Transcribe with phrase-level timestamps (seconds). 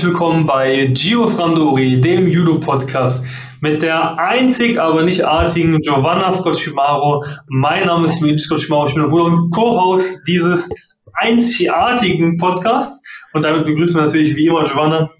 [0.00, 3.22] herzlich willkommen bei Gios Randori, dem Judo-Podcast
[3.60, 7.22] mit der einzig, aber nicht artigen Giovanna Scocchimaro.
[7.48, 10.70] Mein Name ist Emil Scocchimaro, ich bin der Bruder und Co-Host dieses
[11.12, 13.02] einzigartigen Podcasts.
[13.34, 15.10] Und damit begrüßen wir natürlich wie immer Giovanna.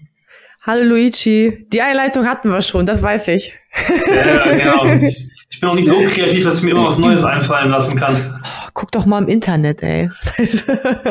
[0.63, 1.67] Hallo Luigi.
[1.71, 3.53] Die Einleitung hatten wir schon, das weiß ich.
[3.87, 4.85] Ja, genau.
[4.95, 7.99] Ich, ich bin auch nicht so kreativ, dass ich mir immer was Neues einfallen lassen
[7.99, 8.41] kann.
[8.73, 10.09] Guck doch mal im Internet, ey.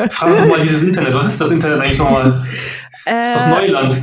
[0.09, 1.13] Frag doch mal dieses Internet.
[1.13, 2.43] Was ist das Internet eigentlich nochmal?
[3.05, 4.01] Das ist doch Äh, Neuland.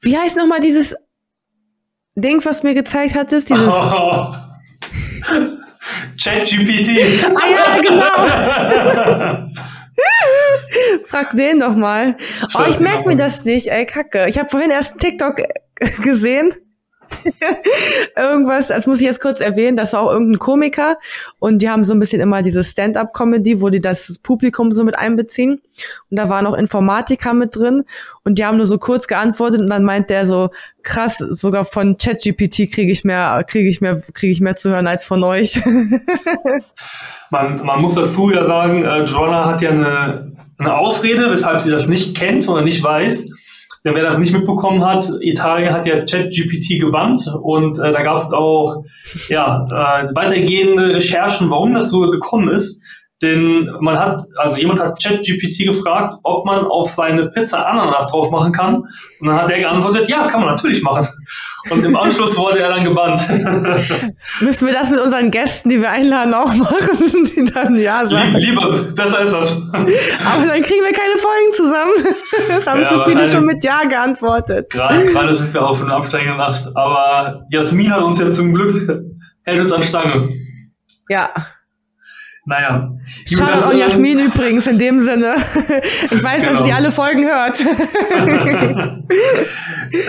[0.00, 0.94] Wie heißt nochmal dieses
[2.14, 3.50] Ding, was mir gezeigt hattest?
[3.50, 3.72] Dieses.
[3.72, 4.34] Oh.
[6.22, 7.24] ChatGPT.
[7.24, 9.48] Ah ja, genau.
[11.06, 12.16] Frag den doch mal.
[12.54, 14.26] Oh, ich merke mir das nicht, ey, Kacke.
[14.28, 15.42] Ich habe vorhin erst einen TikTok
[16.02, 16.52] gesehen.
[18.16, 20.96] Irgendwas, das muss ich jetzt kurz erwähnen, das war auch irgendein Komiker
[21.38, 24.98] und die haben so ein bisschen immer diese Stand-up-Comedy, wo die das Publikum so mit
[24.98, 25.60] einbeziehen
[26.10, 27.84] und da waren auch Informatiker mit drin
[28.24, 30.50] und die haben nur so kurz geantwortet und dann meint der so
[30.82, 34.86] krass, sogar von ChatGPT kriege ich mehr kriege ich mehr kriege ich mehr zu hören
[34.86, 35.60] als von euch.
[37.30, 41.70] Man, man muss dazu ja sagen, äh, Joanna hat ja eine, eine Ausrede, weshalb sie
[41.70, 43.28] das nicht kennt oder nicht weiß.
[43.84, 48.18] Denn wer das nicht mitbekommen hat, Italien hat ja ChatGPT gebannt und äh, da gab
[48.18, 48.84] es auch
[49.28, 52.82] ja, äh, weitergehende Recherchen, warum das so gekommen ist.
[53.20, 58.30] Denn man hat, also jemand hat ChatGPT gefragt, ob man auf seine Pizza Ananas drauf
[58.30, 58.76] machen kann.
[59.20, 61.04] Und dann hat er geantwortet, ja, kann man natürlich machen.
[61.70, 63.20] Und im Anschluss wurde er dann gebannt.
[64.40, 68.34] Müssen wir das mit unseren Gästen, die wir einladen, auch machen, die dann ja sagen.
[68.34, 69.62] Lie- Lieber, besser ist das.
[69.72, 72.14] Aber dann kriegen wir keine Folgen zusammen.
[72.48, 74.70] Das haben Ja, so viele schon mit Ja geantwortet.
[74.70, 76.74] Gerade, gerade sind wir auf einem absteigenden Ast.
[76.76, 78.88] Aber Jasmin hat uns ja zum Glück,
[79.44, 80.28] hält uns an Stange.
[81.08, 81.28] Ja.
[82.48, 82.90] Naja.
[83.40, 85.36] An ähm, Jasmin übrigens in dem Sinne.
[86.10, 86.64] Ich weiß, dass Genau.
[86.64, 87.60] sie alle Folgen hört.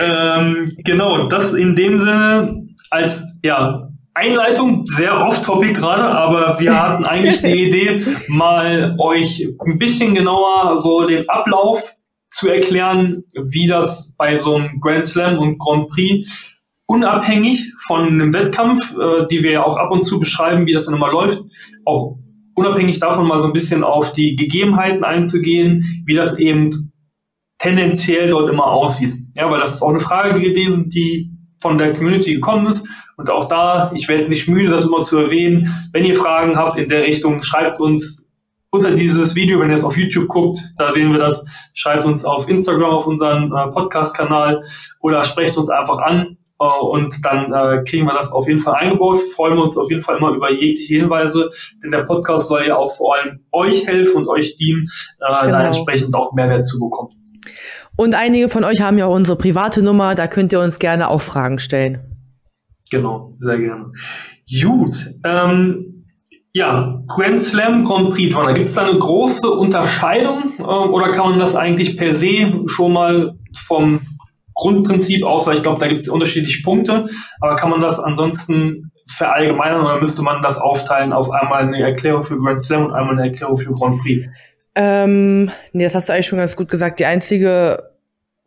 [0.00, 7.04] ähm, genau, das in dem Sinne als ja, Einleitung, sehr off-topic gerade, aber wir hatten
[7.04, 11.92] eigentlich die Idee, mal euch ein bisschen genauer so den Ablauf
[12.30, 16.56] zu erklären, wie das bei so einem Grand Slam und Grand Prix
[16.86, 20.86] unabhängig von einem Wettkampf, äh, die wir ja auch ab und zu beschreiben, wie das
[20.86, 21.40] dann immer läuft,
[21.84, 22.16] auch
[22.54, 26.70] unabhängig davon mal so ein bisschen auf die Gegebenheiten einzugehen, wie das eben
[27.58, 29.14] tendenziell dort immer aussieht.
[29.36, 31.30] Ja, weil das ist auch eine Frage gewesen, die
[31.60, 32.88] von der Community gekommen ist.
[33.16, 35.72] Und auch da, ich werde nicht müde, das immer zu erwähnen.
[35.92, 38.32] Wenn ihr Fragen habt in der Richtung, schreibt uns
[38.70, 41.44] unter dieses Video, wenn ihr es auf YouTube guckt, da sehen wir das,
[41.74, 44.62] schreibt uns auf Instagram, auf unseren äh, Podcast-Kanal
[45.00, 49.18] oder sprecht uns einfach an und dann äh, kriegen wir das auf jeden Fall eingebaut.
[49.34, 51.50] Freuen wir uns auf jeden Fall immer über jegliche Hinweise,
[51.82, 54.88] denn der Podcast soll ja auch vor allem euch helfen und euch dienen,
[55.20, 55.58] äh, Genau.
[55.58, 57.10] da entsprechend auch Mehrwert zu bekommen.
[57.96, 61.08] Und einige von euch haben ja auch unsere private Nummer, da könnt ihr uns gerne
[61.08, 61.98] auch Fragen stellen.
[62.90, 63.92] Genau, sehr gerne.
[64.62, 66.04] Gut, ähm,
[66.52, 71.30] ja, Grand Slam Grand Prix, Joanna, gibt es da eine große Unterscheidung äh, oder kann
[71.30, 74.00] man das eigentlich per se schon mal vom
[74.60, 77.06] Grundprinzip weil ich glaube, da gibt es unterschiedliche Punkte,
[77.40, 82.22] aber kann man das ansonsten verallgemeinern oder müsste man das aufteilen auf einmal eine Erklärung
[82.22, 84.26] für Grand Slam und einmal eine Erklärung für Grand Prix?
[84.74, 87.00] Ähm, nee, das hast du eigentlich schon ganz gut gesagt.
[87.00, 87.90] Die einzige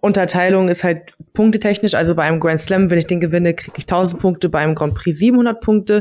[0.01, 1.95] Unterteilung ist halt punktetechnisch.
[1.95, 4.75] Also bei einem Grand Slam, wenn ich den gewinne, kriege ich 1000 Punkte, bei einem
[4.75, 5.99] Grand Prix 700 Punkte.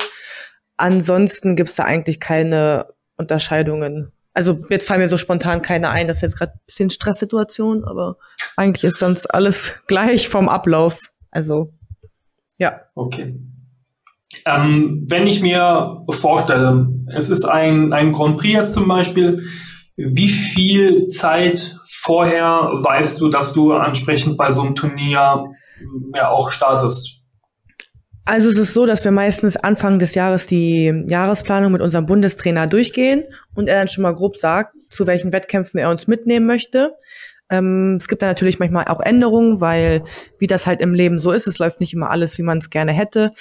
[0.77, 2.87] Ansonsten gibt's da eigentlich keine
[3.17, 4.13] Unterscheidungen.
[4.35, 6.09] Also jetzt fallen mir so spontan keine ein.
[6.09, 8.17] Das ist jetzt gerade ein bisschen Stresssituation, aber
[8.57, 10.99] eigentlich ist sonst alles gleich vom Ablauf.
[11.31, 11.73] Also
[12.59, 12.81] ja.
[12.95, 13.39] Okay.
[14.47, 19.45] Ähm, wenn ich mir vorstelle, es ist ein, ein Grand Prix jetzt zum Beispiel,
[19.97, 25.45] wie viel Zeit vorher weißt du, dass du entsprechend bei so einem Turnier
[26.15, 27.22] ja auch startest?
[28.25, 32.69] Also es ist so, dass wir meistens Anfang des Jahres die Jahresplanung mit unserem Bundestrainer
[32.69, 33.25] durchgehen
[33.55, 36.95] und er dann schon mal grob sagt, zu welchen Wettkämpfen er uns mitnehmen möchte.
[37.51, 40.05] Ähm, es gibt da natürlich manchmal auch Änderungen, weil
[40.39, 42.71] wie das halt im Leben so ist, es läuft nicht immer alles, wie man es
[42.71, 43.33] gerne hätte.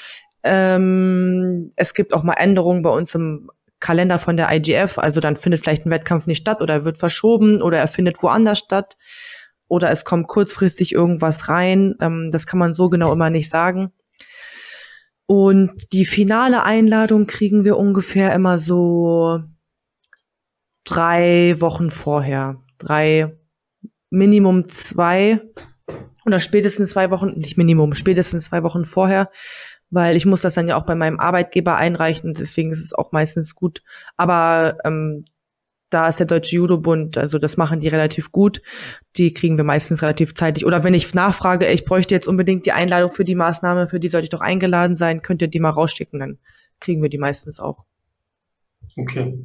[0.43, 5.37] Ähm, es gibt auch mal Änderungen bei uns im Kalender von der IGF, also dann
[5.37, 8.97] findet vielleicht ein Wettkampf nicht statt oder wird verschoben oder er findet woanders statt
[9.67, 11.95] oder es kommt kurzfristig irgendwas rein.
[12.01, 13.91] Ähm, das kann man so genau immer nicht sagen.
[15.31, 19.39] Und die finale Einladung kriegen wir ungefähr immer so
[20.83, 22.61] drei Wochen vorher.
[22.77, 23.37] Drei,
[24.09, 25.39] Minimum zwei
[26.25, 29.31] oder spätestens zwei Wochen, nicht Minimum, spätestens zwei Wochen vorher,
[29.89, 32.93] weil ich muss das dann ja auch bei meinem Arbeitgeber einreichen und deswegen ist es
[32.93, 33.83] auch meistens gut.
[34.17, 35.23] Aber ähm,
[35.91, 38.61] da ist der Deutsche Judo-Bund, also das machen die relativ gut.
[39.17, 40.65] Die kriegen wir meistens relativ zeitig.
[40.65, 44.07] Oder wenn ich nachfrage, ich bräuchte jetzt unbedingt die Einladung für die Maßnahme, für die
[44.07, 46.37] sollte ich doch eingeladen sein, könnt ihr die mal rausschicken, dann
[46.79, 47.85] kriegen wir die meistens auch.
[48.97, 49.37] Okay.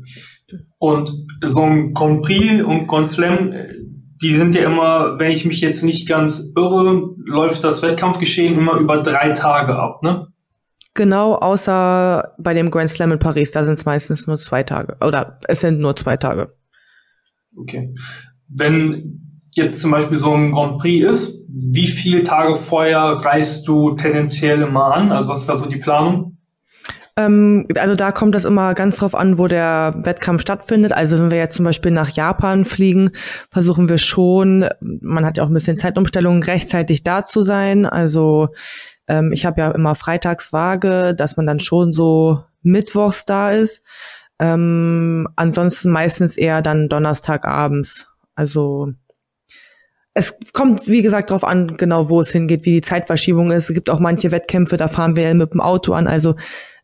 [0.79, 1.13] Und
[1.45, 3.53] so ein Grand Prix und Grand Slam,
[4.23, 8.79] die sind ja immer, wenn ich mich jetzt nicht ganz irre, läuft das Wettkampfgeschehen immer
[8.79, 10.29] über drei Tage ab, ne?
[10.97, 14.97] Genau, außer bei dem Grand Slam in Paris, da sind es meistens nur zwei Tage.
[15.07, 16.55] Oder es sind nur zwei Tage.
[17.55, 17.95] Okay.
[18.49, 23.95] Wenn jetzt zum Beispiel so ein Grand Prix ist, wie viele Tage vorher reist du
[23.95, 25.13] tendenziell immer an?
[25.13, 26.39] Also was ist da so die Planung?
[27.19, 30.93] Ähm, also da kommt das immer ganz drauf an, wo der Wettkampf stattfindet.
[30.93, 33.11] Also wenn wir jetzt zum Beispiel nach Japan fliegen,
[33.51, 37.85] versuchen wir schon, man hat ja auch ein bisschen Zeitumstellung, rechtzeitig da zu sein.
[37.85, 38.49] Also
[39.09, 43.83] ähm, ich habe ja immer Freitagswaage, dass man dann schon so mittwochs da ist.
[44.39, 48.07] Ähm, ansonsten meistens eher dann Donnerstagabends.
[48.35, 48.93] Also
[50.15, 53.69] es kommt, wie gesagt, darauf an, genau wo es hingeht, wie die Zeitverschiebung ist.
[53.69, 56.07] Es gibt auch manche Wettkämpfe, da fahren wir mit dem Auto an.
[56.07, 56.37] Also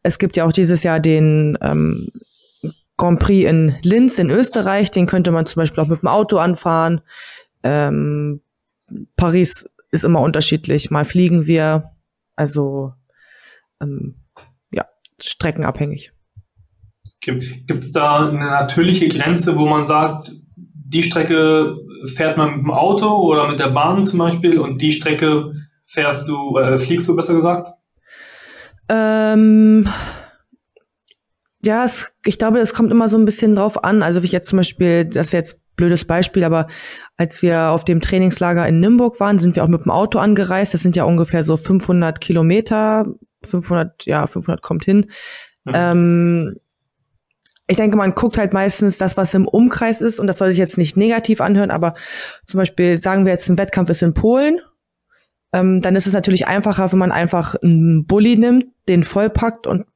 [0.02, 2.08] es gibt ja auch dieses Jahr den ähm,
[2.96, 4.90] Grand Prix in Linz in Österreich.
[4.90, 7.00] Den könnte man zum Beispiel auch mit dem Auto anfahren.
[7.62, 8.42] Ähm,
[9.16, 10.90] Paris ist immer unterschiedlich.
[10.90, 11.91] Mal fliegen wir.
[12.36, 12.92] Also
[13.80, 14.16] ähm,
[14.70, 14.86] ja,
[15.20, 16.12] streckenabhängig.
[17.20, 22.70] Gibt es da eine natürliche Grenze, wo man sagt, die Strecke fährt man mit dem
[22.70, 25.52] Auto oder mit der Bahn zum Beispiel und die Strecke
[25.86, 27.68] fährst du, äh, fliegst du besser gesagt?
[28.88, 29.88] Ähm,
[31.64, 34.02] ja, es, ich glaube, es kommt immer so ein bisschen drauf an.
[34.02, 36.68] Also wie ich jetzt zum Beispiel, das jetzt blödes Beispiel, aber
[37.16, 40.74] als wir auf dem Trainingslager in Nimburg waren, sind wir auch mit dem Auto angereist.
[40.74, 43.06] Das sind ja ungefähr so 500 Kilometer.
[43.42, 45.10] 500, ja, 500 kommt hin.
[45.64, 45.72] Mhm.
[45.74, 46.56] Ähm,
[47.66, 50.58] ich denke, man guckt halt meistens das, was im Umkreis ist, und das soll sich
[50.58, 51.94] jetzt nicht negativ anhören, aber
[52.46, 54.60] zum Beispiel sagen wir jetzt, ein Wettkampf ist in Polen,
[55.52, 59.86] ähm, dann ist es natürlich einfacher, wenn man einfach einen Bulli nimmt, den vollpackt und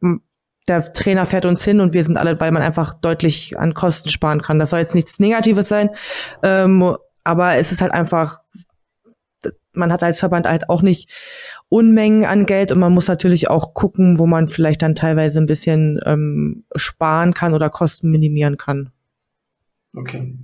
[0.69, 4.09] der Trainer fährt uns hin und wir sind alle, weil man einfach deutlich an Kosten
[4.09, 4.59] sparen kann.
[4.59, 5.91] Das soll jetzt nichts Negatives sein,
[6.43, 8.41] ähm, aber es ist halt einfach,
[9.73, 11.11] man hat als Verband halt auch nicht
[11.69, 15.47] Unmengen an Geld und man muss natürlich auch gucken, wo man vielleicht dann teilweise ein
[15.47, 18.91] bisschen ähm, sparen kann oder Kosten minimieren kann.
[19.95, 20.39] Okay.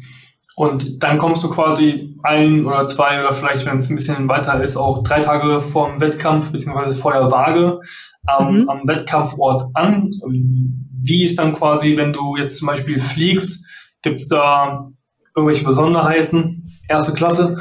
[0.54, 4.62] Und dann kommst du quasi ein oder zwei oder vielleicht, wenn es ein bisschen weiter
[4.62, 7.80] ist, auch drei Tage vor dem Wettkampf beziehungsweise vor der Waage
[8.28, 8.70] ähm, mhm.
[8.70, 10.10] am Wettkampfort an.
[10.28, 13.64] Wie ist dann quasi, wenn du jetzt zum Beispiel fliegst,
[14.02, 14.90] gibt es da
[15.34, 16.72] irgendwelche Besonderheiten?
[16.88, 17.58] Erste Klasse?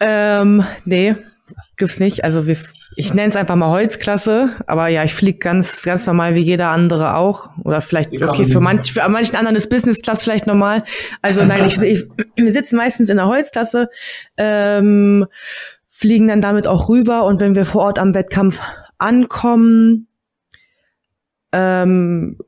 [0.00, 1.16] Ähm, nee,
[1.76, 2.24] gibt's nicht.
[2.24, 2.56] Also wir
[2.98, 6.68] ich nenne es einfach mal Holzklasse, aber ja, ich fliege ganz, ganz normal wie jeder
[6.68, 7.50] andere auch.
[7.62, 10.82] Oder vielleicht, okay, für, manch, für manchen anderen ist Business Class vielleicht normal.
[11.20, 12.06] Also nein, ich, ich,
[12.36, 13.90] wir sitzen meistens in der Holzklasse,
[14.38, 15.26] ähm,
[15.86, 18.62] fliegen dann damit auch rüber und wenn wir vor Ort am Wettkampf
[18.98, 20.08] ankommen,
[21.52, 22.38] ähm,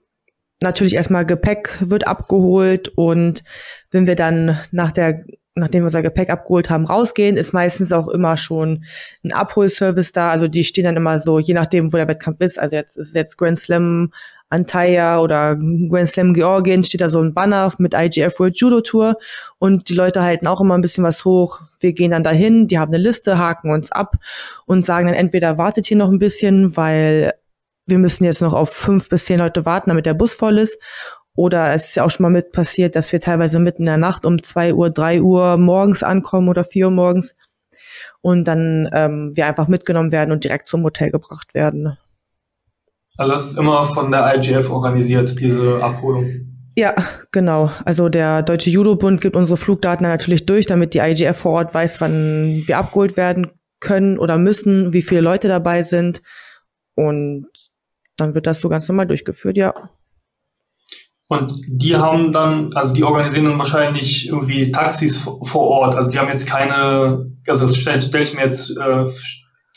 [0.60, 3.44] natürlich erstmal Gepäck wird abgeholt und
[3.90, 5.24] wenn wir dann nach der
[5.58, 8.84] nachdem wir unser Gepäck abgeholt haben, rausgehen, ist meistens auch immer schon
[9.24, 10.30] ein Abholservice da.
[10.30, 12.58] Also die stehen dann immer so, je nachdem, wo der Wettkampf ist.
[12.58, 14.12] Also jetzt ist jetzt Grand Slam
[14.50, 19.18] Antalya oder Grand Slam Georgien, steht da so ein Banner mit IGF World Judo Tour
[19.58, 21.60] und die Leute halten auch immer ein bisschen was hoch.
[21.80, 24.16] Wir gehen dann dahin, die haben eine Liste, haken uns ab
[24.66, 27.34] und sagen dann entweder wartet hier noch ein bisschen, weil
[27.86, 30.78] wir müssen jetzt noch auf fünf bis zehn Leute warten, damit der Bus voll ist.
[31.34, 33.96] Oder es ist ja auch schon mal mit passiert, dass wir teilweise mitten in der
[33.96, 37.34] Nacht um zwei Uhr, drei Uhr morgens ankommen oder vier Uhr morgens
[38.20, 41.96] und dann ähm, wir einfach mitgenommen werden und direkt zum Hotel gebracht werden.
[43.18, 46.48] Also das ist immer von der IGF organisiert, diese Abholung.
[46.76, 46.94] Ja,
[47.32, 47.70] genau.
[47.84, 52.00] Also der Deutsche Judo-Bund gibt unsere Flugdaten natürlich durch, damit die IGF vor Ort weiß,
[52.00, 53.48] wann wir abgeholt werden
[53.80, 56.22] können oder müssen, wie viele Leute dabei sind.
[56.94, 57.48] Und
[58.16, 59.74] dann wird das so ganz normal durchgeführt, ja.
[61.26, 65.96] Und die haben dann, also die organisieren dann wahrscheinlich irgendwie Taxis vor Ort.
[65.96, 69.06] Also die haben jetzt keine, also das stelle stell ich mir jetzt, äh,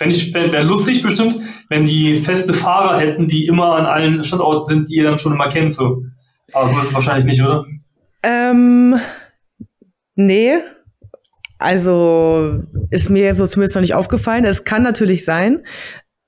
[0.01, 1.35] wenn ich, wäre lustig bestimmt,
[1.69, 5.33] wenn die feste Fahrer hätten, die immer an allen Standorten sind, die ihr dann schon
[5.33, 5.73] immer kennt.
[5.73, 6.03] So.
[6.53, 7.65] Aber so ist es wahrscheinlich nicht, oder?
[8.23, 8.99] Ähm,
[10.15, 10.57] nee.
[11.57, 14.45] Also ist mir so zumindest noch nicht aufgefallen.
[14.45, 15.63] Es kann natürlich sein.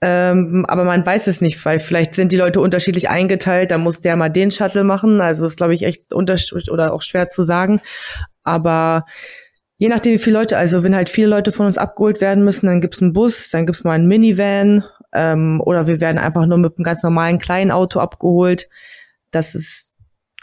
[0.02, 4.02] Ähm, aber man weiß es nicht, weil vielleicht sind die Leute unterschiedlich eingeteilt, da muss
[4.02, 5.22] der mal den Shuttle machen.
[5.22, 7.80] Also ist, glaube ich, echt unterschiedlich oder auch schwer zu sagen.
[8.44, 9.06] Aber
[9.78, 12.68] je nachdem, wie viele Leute, also wenn halt viele Leute von uns abgeholt werden müssen,
[12.68, 16.58] dann gibt's einen Bus, dann gibt's mal einen Minivan ähm, oder wir werden einfach nur
[16.58, 18.70] mit einem ganz normalen kleinen Auto abgeholt.
[19.32, 19.94] Das ist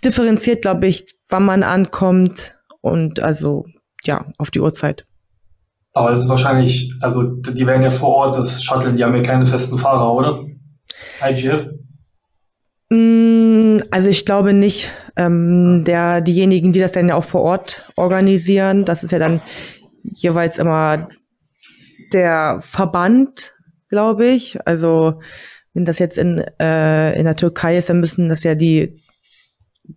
[0.05, 3.67] differenziert, glaube ich, wann man ankommt und also
[4.05, 5.07] ja, auf die Uhrzeit.
[5.93, 9.23] Aber das ist wahrscheinlich, also die werden ja vor Ort das Shuttle, die haben ja
[9.23, 10.45] keine festen Fahrer, oder?
[11.23, 11.69] IGF?
[12.91, 14.91] Mm, also ich glaube nicht.
[15.17, 19.41] Ähm, der, diejenigen, die das dann ja auch vor Ort organisieren, das ist ja dann
[20.03, 21.09] jeweils immer
[22.13, 23.55] der Verband,
[23.89, 24.59] glaube ich.
[24.67, 25.21] Also
[25.73, 29.01] wenn das jetzt in, äh, in der Türkei ist, dann müssen das ja die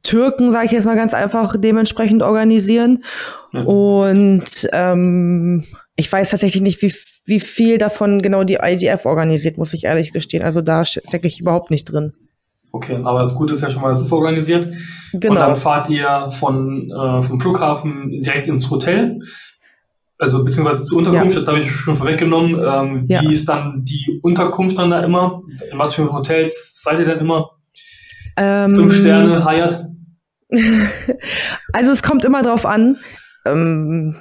[0.02, 3.04] Türken, sage ich jetzt mal ganz einfach, dementsprechend organisieren.
[3.52, 3.68] Mhm.
[3.68, 6.94] Und ähm, ich weiß tatsächlich nicht, wie,
[7.26, 10.44] wie viel davon genau die IGF organisiert, muss ich ehrlich gestehen.
[10.44, 12.14] Also da stecke ich überhaupt nicht drin.
[12.76, 14.68] Okay, aber das Gute ist ja schon mal, es ist organisiert.
[15.14, 15.34] Genau.
[15.34, 19.20] Und dann fahrt ihr von, äh, vom Flughafen direkt ins Hotel.
[20.18, 21.40] Also beziehungsweise zur Unterkunft, ja.
[21.40, 22.60] jetzt habe ich schon vorweggenommen.
[22.60, 23.22] Ähm, ja.
[23.22, 25.40] Wie ist dann die Unterkunft dann da immer?
[25.72, 27.52] In was für Hotels seid ihr denn immer?
[28.38, 29.86] Ähm, Fünf Sterne, Hyatt?
[31.74, 32.98] also es kommt immer drauf an.
[33.46, 34.16] Ähm,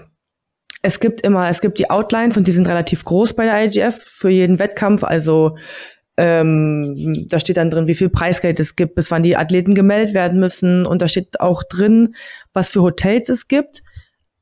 [0.82, 4.02] es gibt immer, es gibt die Outlines und die sind relativ groß bei der IGF
[4.04, 5.04] für jeden Wettkampf.
[5.04, 5.56] Also
[6.16, 10.14] ähm, da steht dann drin, wie viel Preisgeld es gibt, bis wann die Athleten gemeldet
[10.14, 10.84] werden müssen.
[10.84, 12.14] Und da steht auch drin,
[12.52, 13.82] was für Hotels es gibt.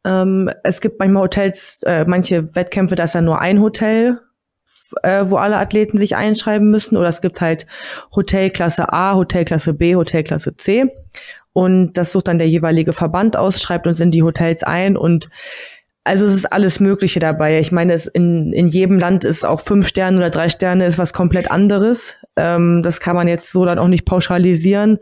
[0.05, 4.19] Ähm, es gibt manchmal Hotels, äh, manche Wettkämpfe, da ist dann nur ein Hotel,
[5.03, 6.97] äh, wo alle Athleten sich einschreiben müssen.
[6.97, 7.67] Oder es gibt halt
[8.15, 10.87] Hotelklasse A, Hotelklasse B, Hotelklasse C.
[11.53, 15.29] Und das sucht dann der jeweilige Verband aus, schreibt uns in die Hotels ein und
[16.05, 17.61] also es ist alles Mögliche dabei.
[17.61, 20.99] Ich meine, es in, in jedem Land ist auch fünf Sterne oder drei Sterne ist
[20.99, 22.17] was komplett anderes.
[22.37, 24.99] Ähm, das kann man jetzt so dann auch nicht pauschalisieren.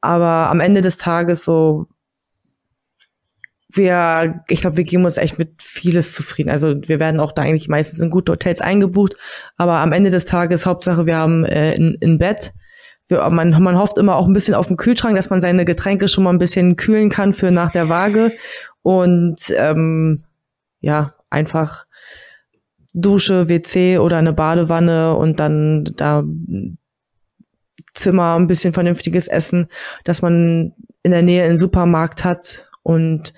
[0.00, 1.86] Aber am Ende des Tages so,
[3.68, 6.50] wir, ich glaube, wir geben uns echt mit vieles zufrieden.
[6.50, 9.14] Also wir werden auch da eigentlich meistens in gute Hotels eingebucht.
[9.56, 12.52] Aber am Ende des Tages, Hauptsache, wir haben äh, ein, ein Bett.
[13.30, 16.24] Man, man hofft immer auch ein bisschen auf den Kühlschrank, dass man seine Getränke schon
[16.24, 18.32] mal ein bisschen kühlen kann für nach der Waage.
[18.82, 20.24] Und ähm,
[20.80, 21.86] ja, einfach
[22.94, 26.24] Dusche, WC oder eine Badewanne und dann da
[27.94, 29.68] Zimmer, ein bisschen vernünftiges Essen,
[30.04, 32.68] dass man in der Nähe einen Supermarkt hat.
[32.82, 33.32] Und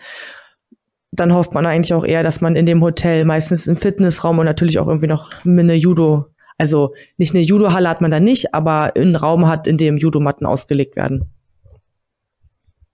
[1.13, 4.47] dann hofft man eigentlich auch eher, dass man in dem Hotel meistens einen Fitnessraum und
[4.47, 6.27] natürlich auch irgendwie noch eine Judo,
[6.59, 10.47] also nicht eine Judo-Halle hat man da nicht, aber einen Raum hat, in dem Judomatten
[10.47, 11.31] ausgelegt werden.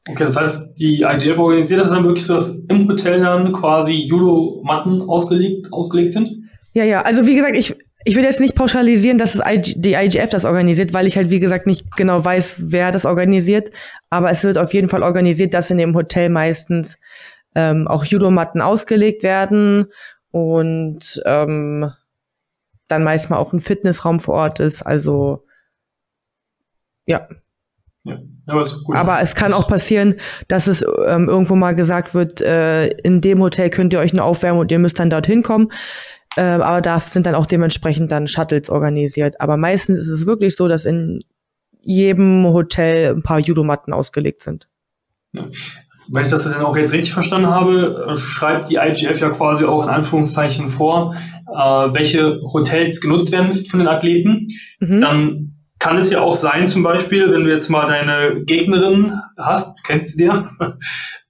[0.08, 3.92] Okay, das heißt, die IDF organisiert das dann wirklich so, dass im Hotel dann quasi
[3.92, 6.48] Judo-Matten ausgelegt, ausgelegt sind?
[6.72, 7.74] Ja, ja, also wie gesagt, ich,
[8.04, 11.30] ich will jetzt nicht pauschalisieren, dass es IG, die IGF das organisiert, weil ich halt,
[11.30, 13.70] wie gesagt, nicht genau weiß, wer das organisiert.
[14.08, 16.96] Aber es wird auf jeden Fall organisiert, dass in dem Hotel meistens
[17.54, 19.86] ähm, auch Judomatten ausgelegt werden
[20.30, 21.90] und ähm,
[22.90, 24.82] dann meistens auch ein Fitnessraum vor Ort ist.
[24.82, 25.44] Also
[27.06, 27.28] ja.
[28.02, 30.14] Ja, aber, aber es kann auch passieren,
[30.48, 34.24] dass es ähm, irgendwo mal gesagt wird, äh, in dem Hotel könnt ihr euch nur
[34.24, 35.70] aufwärmen und ihr müsst dann dorthin kommen.
[36.36, 39.40] Äh, aber da sind dann auch dementsprechend dann Shuttles organisiert.
[39.40, 41.20] Aber meistens ist es wirklich so, dass in
[41.82, 44.68] jedem Hotel ein paar Judomatten ausgelegt sind.
[45.32, 45.46] Ja.
[46.12, 49.64] Wenn ich das dann auch jetzt richtig verstanden habe, äh, schreibt die IGF ja quasi
[49.64, 51.14] auch in Anführungszeichen vor,
[51.46, 54.48] äh, welche Hotels genutzt werden müssen von den Athleten.
[54.80, 55.00] Mhm.
[55.00, 59.78] Dann kann es ja auch sein, zum Beispiel, wenn du jetzt mal deine Gegnerin hast,
[59.78, 60.50] du kennst sie dir,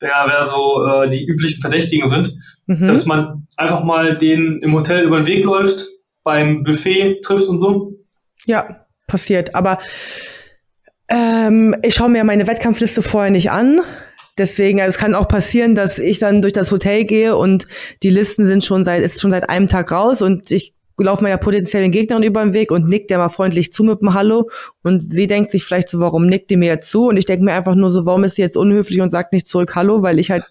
[0.01, 2.35] wer, wer so äh, die üblichen Verdächtigen sind,
[2.67, 2.85] mhm.
[2.85, 5.87] dass man einfach mal den im Hotel über den Weg läuft,
[6.25, 7.93] beim Buffet trifft und so.
[8.45, 9.55] Ja, passiert.
[9.55, 9.79] Aber
[11.09, 13.81] ähm, ich schaue mir meine Wettkampfliste vorher nicht an.
[14.41, 17.69] Deswegen, also es kann auch passieren, dass ich dann durch das Hotel gehe und
[18.03, 21.37] die Listen sind schon seit, ist schon seit einem Tag raus und ich laufe meiner
[21.37, 24.49] potenziellen Gegnerin über den Weg und nickt der mal freundlich zu mit dem Hallo
[24.83, 27.09] und sie denkt sich vielleicht so, warum nickt die mir jetzt zu?
[27.09, 29.47] Und ich denke mir einfach nur so, warum ist sie jetzt unhöflich und sagt nicht
[29.47, 30.45] zurück Hallo, weil ich halt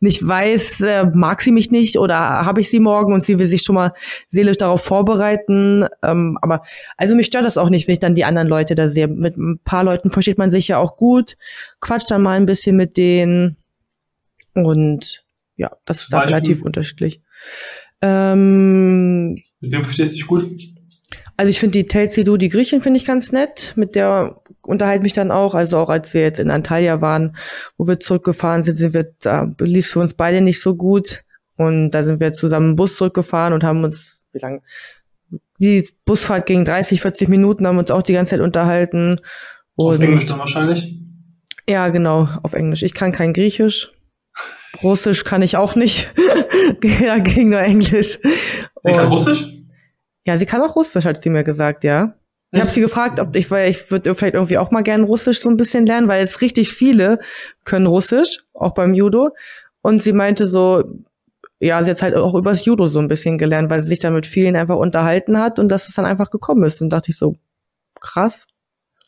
[0.00, 3.46] nicht weiß, äh, mag sie mich nicht oder habe ich sie morgen und sie will
[3.46, 3.92] sich schon mal
[4.28, 5.86] seelisch darauf vorbereiten.
[6.02, 6.62] Ähm, aber
[6.96, 9.08] also mich stört das auch nicht, wenn ich dann die anderen Leute da sehe.
[9.08, 11.36] Mit ein paar Leuten versteht man sich ja auch gut,
[11.80, 13.56] quatscht dann mal ein bisschen mit denen
[14.54, 15.24] und
[15.56, 17.20] ja, das ist da relativ unterschiedlich.
[18.00, 20.73] Ähm, mit wem verstehst du dich gut?
[21.36, 23.72] Also ich finde die Telsidu, die Griechin, finde ich ganz nett.
[23.76, 25.54] Mit der unterhalte mich dann auch.
[25.54, 27.36] Also auch als wir jetzt in Antalya waren,
[27.76, 31.24] wo wir zurückgefahren sind, sind wir, da lief für uns beide nicht so gut.
[31.56, 34.62] Und da sind wir zusammen im Bus zurückgefahren und haben uns, wie lange?
[35.58, 39.20] Die Busfahrt ging 30, 40 Minuten, haben uns auch die ganze Zeit unterhalten.
[39.76, 40.98] Und auf Englisch dann wahrscheinlich?
[41.68, 42.82] Ja, genau, auf Englisch.
[42.82, 43.92] Ich kann kein Griechisch.
[44.82, 46.12] Russisch kann ich auch nicht.
[47.00, 48.18] ja, ging nur Englisch.
[48.82, 49.53] Sie kann Russisch?
[50.26, 52.14] Ja, sie kann auch Russisch, hat sie mir gesagt, ja.
[52.50, 55.40] Ich habe sie gefragt, ob ich, weil ich würde vielleicht irgendwie auch mal gerne Russisch
[55.40, 57.18] so ein bisschen lernen, weil es richtig viele
[57.64, 59.30] können Russisch, auch beim Judo.
[59.82, 60.84] Und sie meinte so,
[61.58, 64.14] ja, sie hat halt auch übers Judo so ein bisschen gelernt, weil sie sich dann
[64.14, 66.80] mit vielen einfach unterhalten hat und dass es dann einfach gekommen ist.
[66.80, 67.34] Und dachte ich so,
[68.00, 68.46] krass.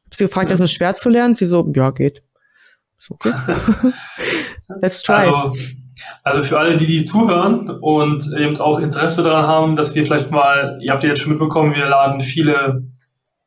[0.04, 0.54] Hab sie gefragt, ja.
[0.54, 1.36] ist es schwer zu lernen?
[1.36, 2.24] Sie so, ja, geht.
[2.98, 3.32] Ist okay.
[4.80, 5.30] Let's try.
[5.30, 5.52] Also,
[6.22, 10.30] also für alle, die die zuhören und eben auch Interesse daran haben, dass wir vielleicht
[10.30, 12.82] mal, ihr habt ja jetzt schon mitbekommen, wir laden viele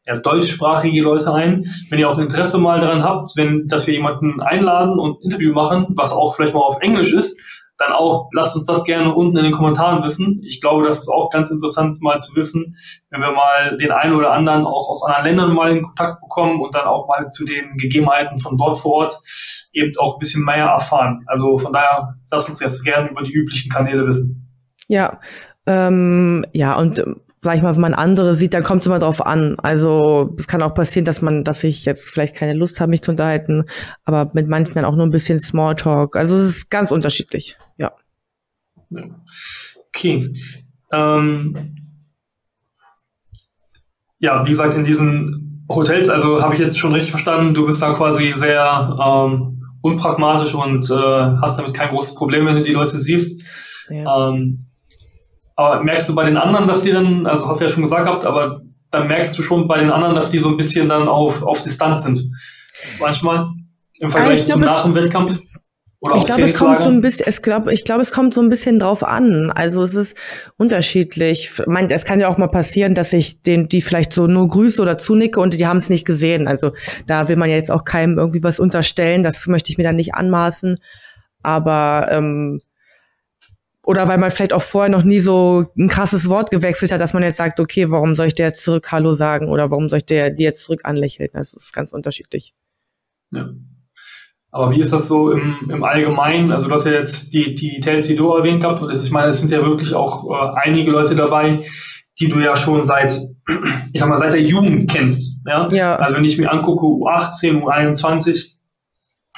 [0.06, 1.66] ja, deutschsprachige Leute ein.
[1.90, 5.88] Wenn ihr auch Interesse mal daran habt, wenn, dass wir jemanden einladen und Interview machen,
[5.90, 7.40] was auch vielleicht mal auf Englisch ist,
[7.80, 10.42] dann auch lasst uns das gerne unten in den Kommentaren wissen.
[10.46, 12.76] Ich glaube, das ist auch ganz interessant mal zu wissen,
[13.10, 16.60] wenn wir mal den einen oder anderen auch aus anderen Ländern mal in Kontakt bekommen
[16.62, 19.18] und dann auch mal zu den Gegebenheiten von dort vor Ort
[19.74, 21.24] eben auch ein bisschen mehr erfahren.
[21.28, 24.48] Also von daher lasst uns jetzt gerne über die üblichen Kanäle wissen.
[24.88, 25.20] Ja,
[25.66, 27.04] ähm, ja und
[27.42, 29.56] sag ich mal, wenn man andere sieht, dann kommt es immer drauf an.
[29.64, 33.02] Also es kann auch passieren, dass man, dass ich jetzt vielleicht keine Lust habe, mich
[33.02, 33.64] zu unterhalten,
[34.04, 36.18] aber mit manchen dann auch nur ein bisschen Smalltalk.
[36.18, 37.58] Also es ist ganz unterschiedlich,
[38.90, 39.04] ja.
[39.90, 40.32] Okay.
[40.92, 41.76] Ähm,
[44.20, 47.82] ja, wie gesagt, in diesen Hotels, also habe ich jetzt schon richtig verstanden, du bist
[47.82, 50.94] da quasi sehr ähm, unpragmatisch und äh,
[51.42, 53.42] hast damit kein großes Problem, wenn du die Leute siehst.
[53.90, 54.30] Ja.
[54.30, 54.66] Ähm,
[55.56, 58.06] aber merkst du bei den anderen, dass die dann, also hast du ja schon gesagt
[58.06, 61.08] gehabt, aber dann merkst du schon bei den anderen, dass die so ein bisschen dann
[61.08, 62.22] auf, auf Distanz sind.
[63.00, 63.50] Manchmal
[64.00, 65.40] im Vergleich zum nach dem Wettkampf.
[66.02, 68.42] Oder ich glaube, es kommt so ein bisschen, es glaub, ich glaube, es kommt so
[68.42, 69.52] ein bisschen drauf an.
[69.52, 70.16] Also es ist
[70.56, 71.52] unterschiedlich.
[71.52, 74.48] Ich meine, es kann ja auch mal passieren, dass ich den, die vielleicht so nur
[74.48, 76.48] grüße oder zunicke und die haben es nicht gesehen.
[76.48, 76.72] Also
[77.06, 79.24] da will man ja jetzt auch keinem irgendwie was unterstellen.
[79.24, 80.78] Das möchte ich mir dann nicht anmaßen.
[81.44, 82.62] Aber ähm,
[83.84, 87.14] oder weil man vielleicht auch vorher noch nie so ein krasses Wort gewechselt hat, dass
[87.14, 89.98] man jetzt sagt, okay, warum soll ich dir jetzt zurück Hallo sagen oder warum soll
[89.98, 91.30] ich dir, dir jetzt zurück anlächeln?
[91.34, 92.54] Das ist ganz unterschiedlich.
[93.32, 93.50] Ja.
[94.52, 96.52] Aber wie ist das so im, im Allgemeinen?
[96.52, 99.52] Also du hast ja jetzt die, die Telsido erwähnt gehabt und ich meine, es sind
[99.52, 101.60] ja wirklich auch äh, einige Leute dabei,
[102.20, 103.20] die du ja schon seit,
[103.94, 105.42] ich sag mal, seit der Jugend kennst.
[105.46, 105.68] Ja?
[105.72, 105.96] ja.
[105.96, 108.56] Also wenn ich mir angucke, U18, U21,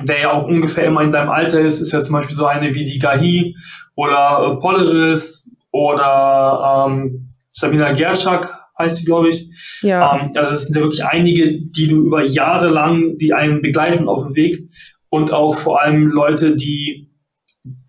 [0.01, 2.73] der ja auch ungefähr immer in deinem Alter ist, ist ja zum Beispiel so eine
[2.73, 3.55] wie die Gahi
[3.95, 9.49] oder äh, Poleris oder ähm, Sabina Gerczak heißt die, glaube ich.
[9.81, 10.15] Ja.
[10.15, 14.07] Ähm, also es sind ja wirklich einige, die du über Jahre lang, die einen begleiten
[14.07, 14.69] auf dem Weg
[15.11, 17.11] und auch vor allem Leute, die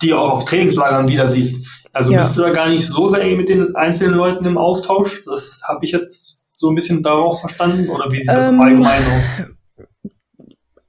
[0.03, 1.87] die auch auf Trainingslagern wieder siehst.
[1.95, 2.19] Also ja.
[2.19, 5.25] bist du da gar nicht so sehr mit den einzelnen Leuten im Austausch?
[5.25, 9.03] Das habe ich jetzt so ein bisschen daraus verstanden oder wie sieht das ähm, allgemein
[9.07, 9.47] aus?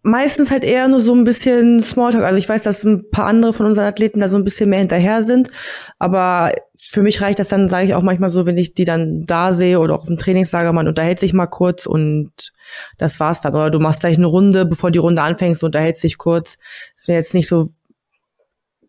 [0.04, 2.24] Meistens halt eher nur so ein bisschen Smalltalk.
[2.24, 4.80] Also ich weiß, dass ein paar andere von unseren Athleten da so ein bisschen mehr
[4.80, 5.50] hinterher sind,
[5.98, 9.26] aber für mich reicht das dann, sage ich auch manchmal so, wenn ich die dann
[9.26, 12.52] da sehe oder auf dem Trainingslager, man unterhält sich mal kurz und
[12.98, 13.56] das war's dann.
[13.56, 16.58] Oder du machst gleich eine Runde, bevor die Runde anfängst, unterhältst dich kurz.
[16.96, 17.66] Das wäre jetzt nicht so,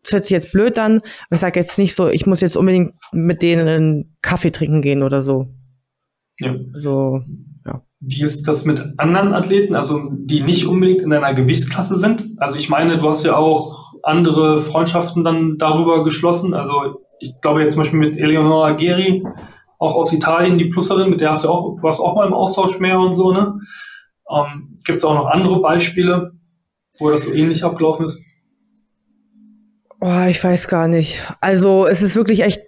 [0.02, 2.56] das hört sich jetzt blöd an, aber ich sage jetzt nicht so, ich muss jetzt
[2.56, 5.48] unbedingt mit denen einen Kaffee trinken gehen oder so.
[6.40, 6.56] Ja.
[6.72, 7.22] So,
[8.06, 12.26] wie ist das mit anderen Athleten, also die nicht unbedingt in deiner Gewichtsklasse sind?
[12.38, 16.54] Also ich meine, du hast ja auch andere Freundschaften dann darüber geschlossen.
[16.54, 19.24] Also ich glaube jetzt zum Beispiel mit Eleonora Geri,
[19.78, 22.78] auch aus Italien, die Plusserin, mit der hast du auch, warst auch mal im Austausch
[22.78, 23.58] mehr und so, ne?
[24.30, 26.32] Ähm, Gibt es auch noch andere Beispiele,
[26.98, 28.20] wo das so ähnlich abgelaufen ist?
[30.00, 31.22] Oh, ich weiß gar nicht.
[31.40, 32.60] Also es ist wirklich echt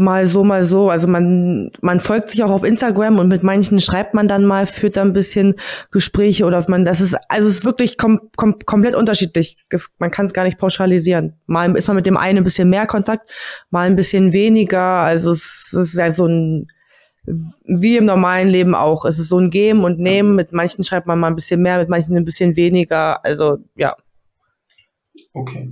[0.00, 0.90] mal so, mal so.
[0.90, 4.66] Also man, man folgt sich auch auf Instagram und mit manchen schreibt man dann mal,
[4.66, 5.54] führt da ein bisschen
[5.90, 9.56] Gespräche oder man, das ist, also es ist wirklich kom kom komplett unterschiedlich.
[9.98, 11.34] man kann es gar nicht pauschalisieren.
[11.46, 13.32] Mal ist man mit dem einen ein bisschen mehr Kontakt,
[13.70, 14.80] mal ein bisschen weniger.
[14.80, 16.66] Also es, es ist ja so ein,
[17.64, 19.04] wie im normalen Leben auch.
[19.04, 20.34] Es ist so ein Geben und Nehmen.
[20.34, 23.24] Mit manchen schreibt man mal ein bisschen mehr, mit manchen ein bisschen weniger.
[23.24, 23.96] Also, ja.
[25.32, 25.70] Okay.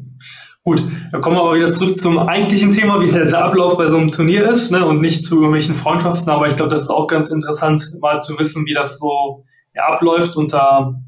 [0.69, 3.97] Gut, dann kommen wir aber wieder zurück zum eigentlichen Thema, wie der Ablauf bei so
[3.97, 6.31] einem Turnier ist ne, und nicht zu irgendwelchen Freundschaften.
[6.31, 9.87] Aber ich glaube, das ist auch ganz interessant, mal zu wissen, wie das so ja,
[9.87, 11.01] abläuft unter,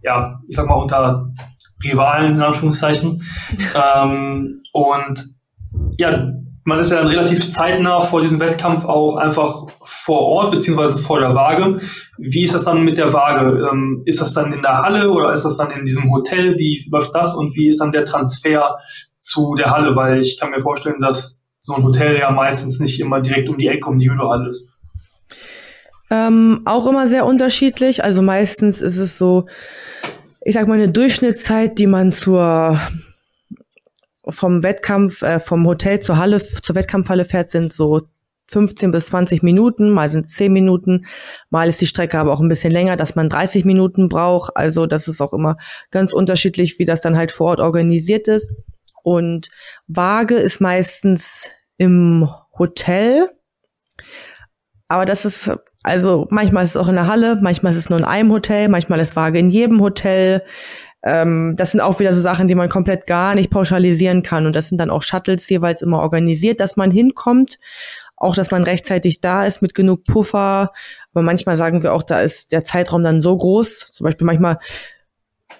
[0.00, 1.30] ja, ich sag mal, unter
[1.84, 3.22] Rivalen, in Anführungszeichen.
[3.74, 5.24] ähm, und
[5.98, 6.30] ja,
[6.64, 11.18] man ist ja dann relativ zeitnah vor diesem Wettkampf auch einfach vor Ort beziehungsweise vor
[11.18, 11.80] der Waage.
[12.18, 13.68] Wie ist das dann mit der Waage?
[13.70, 16.56] Ähm, ist das dann in der Halle oder ist das dann in diesem Hotel?
[16.58, 18.76] Wie läuft das und wie ist dann der Transfer
[19.16, 19.96] zu der Halle?
[19.96, 23.58] Weil ich kann mir vorstellen, dass so ein Hotel ja meistens nicht immer direkt um
[23.58, 24.50] die Ecke um die Judo-Halle.
[26.10, 28.04] Ähm, auch immer sehr unterschiedlich.
[28.04, 29.46] Also meistens ist es so,
[30.42, 32.78] ich sag mal, eine Durchschnittszeit, die man zur
[34.28, 38.02] vom Wettkampf, äh, vom Hotel zur Halle, zur Wettkampfhalle fährt, sind so
[38.52, 41.06] 15 bis 20 Minuten, mal sind 10 Minuten,
[41.50, 44.56] mal ist die Strecke aber auch ein bisschen länger, dass man 30 Minuten braucht.
[44.56, 45.56] Also das ist auch immer
[45.90, 48.54] ganz unterschiedlich, wie das dann halt vor Ort organisiert ist.
[49.02, 49.48] Und
[49.88, 53.30] Waage ist meistens im Hotel.
[54.86, 55.50] Aber das ist,
[55.82, 58.68] also manchmal ist es auch in der Halle, manchmal ist es nur in einem Hotel,
[58.68, 60.42] manchmal ist Waage in jedem Hotel.
[61.02, 64.46] Ähm, das sind auch wieder so Sachen, die man komplett gar nicht pauschalisieren kann.
[64.46, 67.58] Und das sind dann auch Shuttles jeweils immer organisiert, dass man hinkommt.
[68.16, 70.72] Auch, dass man rechtzeitig da ist mit genug Puffer.
[71.12, 73.88] Aber manchmal sagen wir auch, da ist der Zeitraum dann so groß.
[73.90, 74.58] Zum Beispiel manchmal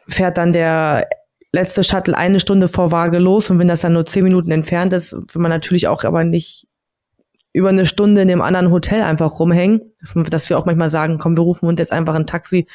[0.07, 1.09] fährt dann der
[1.53, 4.93] letzte Shuttle eine Stunde vor Waage los und wenn das dann nur zehn Minuten entfernt
[4.95, 6.67] ist, will man natürlich auch aber nicht
[7.53, 9.93] über eine Stunde in dem anderen Hotel einfach rumhängen,
[10.31, 12.67] dass, wir auch manchmal sagen, komm, wir rufen uns jetzt einfach ein Taxi,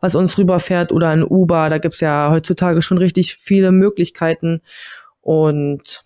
[0.00, 1.70] was uns rüberfährt oder ein Uber.
[1.70, 4.60] Da gibt's ja heutzutage schon richtig viele Möglichkeiten
[5.22, 6.04] und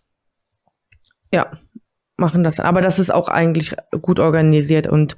[1.33, 1.59] ja,
[2.21, 2.61] machen das.
[2.61, 4.87] Aber das ist auch eigentlich gut organisiert.
[4.87, 5.17] Und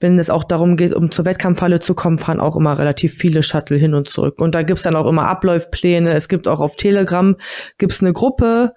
[0.00, 3.42] wenn es auch darum geht, um zur Wettkampfhalle zu kommen, fahren auch immer relativ viele
[3.42, 4.40] Shuttle hin und zurück.
[4.40, 6.12] Und da gibt's dann auch immer Abläufpläne.
[6.12, 7.36] Es gibt auch auf Telegram
[7.78, 8.74] gibt's eine Gruppe,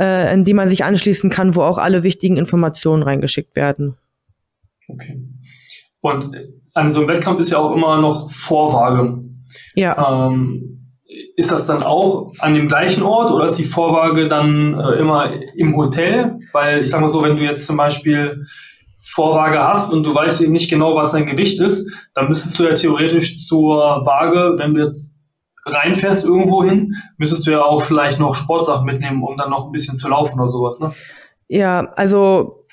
[0.00, 3.96] äh, in die man sich anschließen kann, wo auch alle wichtigen Informationen reingeschickt werden.
[4.88, 5.22] Okay.
[6.00, 6.30] Und
[6.74, 9.22] an so einem Wettkampf ist ja auch immer noch Vorwaage.
[9.74, 10.28] Ja.
[10.28, 10.79] Ähm,
[11.40, 15.32] ist das dann auch an dem gleichen Ort oder ist die Vorwaage dann äh, immer
[15.56, 16.38] im Hotel?
[16.52, 18.46] Weil ich sage mal so, wenn du jetzt zum Beispiel
[18.98, 22.64] Vorwaage hast und du weißt eben nicht genau, was dein Gewicht ist, dann müsstest du
[22.64, 25.18] ja theoretisch zur Waage, wenn du jetzt
[25.64, 29.72] reinfährst irgendwo hin, müsstest du ja auch vielleicht noch Sportsachen mitnehmen, um dann noch ein
[29.72, 30.92] bisschen zu laufen oder sowas, ne?
[31.48, 32.66] Ja, also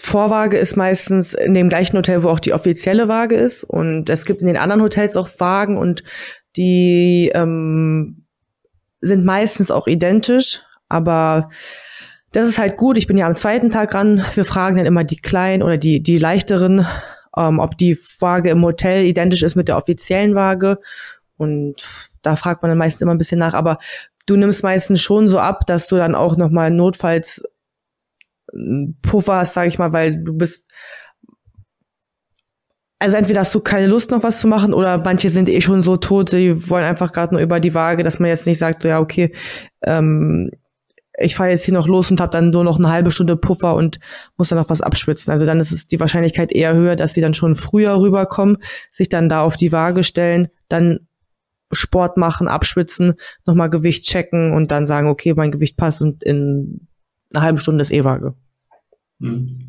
[0.00, 3.62] Vorwaage ist meistens in dem gleichen Hotel, wo auch die offizielle Waage ist.
[3.64, 6.02] Und es gibt in den anderen Hotels auch Wagen und
[6.56, 8.24] die ähm,
[9.00, 11.50] sind meistens auch identisch, aber
[12.32, 12.96] das ist halt gut.
[12.96, 14.24] Ich bin ja am zweiten Tag ran.
[14.34, 16.86] Wir fragen dann immer die kleinen oder die, die leichteren,
[17.36, 20.78] ähm, ob die Waage im Hotel identisch ist mit der offiziellen Waage.
[21.36, 23.54] Und da fragt man dann meistens immer ein bisschen nach.
[23.54, 23.78] Aber
[24.26, 27.42] du nimmst meistens schon so ab, dass du dann auch nochmal notfalls
[29.02, 30.64] Puffer hast, sage ich mal, weil du bist
[33.02, 35.82] also entweder hast du keine Lust noch was zu machen oder manche sind eh schon
[35.82, 38.84] so tot, die wollen einfach gerade nur über die Waage, dass man jetzt nicht sagt,
[38.84, 39.34] ja okay,
[39.82, 40.50] ähm,
[41.18, 43.74] ich fahre jetzt hier noch los und habe dann nur noch eine halbe Stunde Puffer
[43.74, 43.98] und
[44.36, 45.32] muss dann noch was abschwitzen.
[45.32, 48.58] Also dann ist es die Wahrscheinlichkeit eher höher, dass sie dann schon früher rüberkommen,
[48.92, 51.00] sich dann da auf die Waage stellen, dann
[51.72, 53.14] Sport machen, abschwitzen,
[53.46, 56.86] nochmal Gewicht checken und dann sagen, okay, mein Gewicht passt und in
[57.34, 58.34] einer halben Stunde ist eh Waage.
[59.20, 59.68] Hm.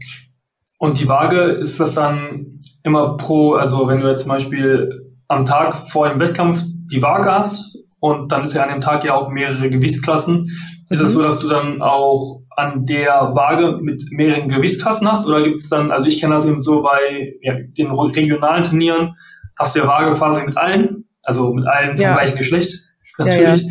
[0.84, 5.46] Und die Waage, ist das dann immer pro, also wenn du jetzt zum Beispiel am
[5.46, 9.14] Tag vor dem Wettkampf die Waage hast und dann ist ja an dem Tag ja
[9.14, 10.44] auch mehrere Gewichtsklassen,
[10.90, 11.14] ist es mhm.
[11.14, 15.70] so, dass du dann auch an der Waage mit mehreren Gewichtsklassen hast oder gibt es
[15.70, 19.16] dann, also ich kenne das eben so bei ja, den regionalen Turnieren,
[19.58, 22.16] hast du ja Waage quasi mit allen, also mit allen vom ja.
[22.16, 23.64] gleichen Geschlecht natürlich.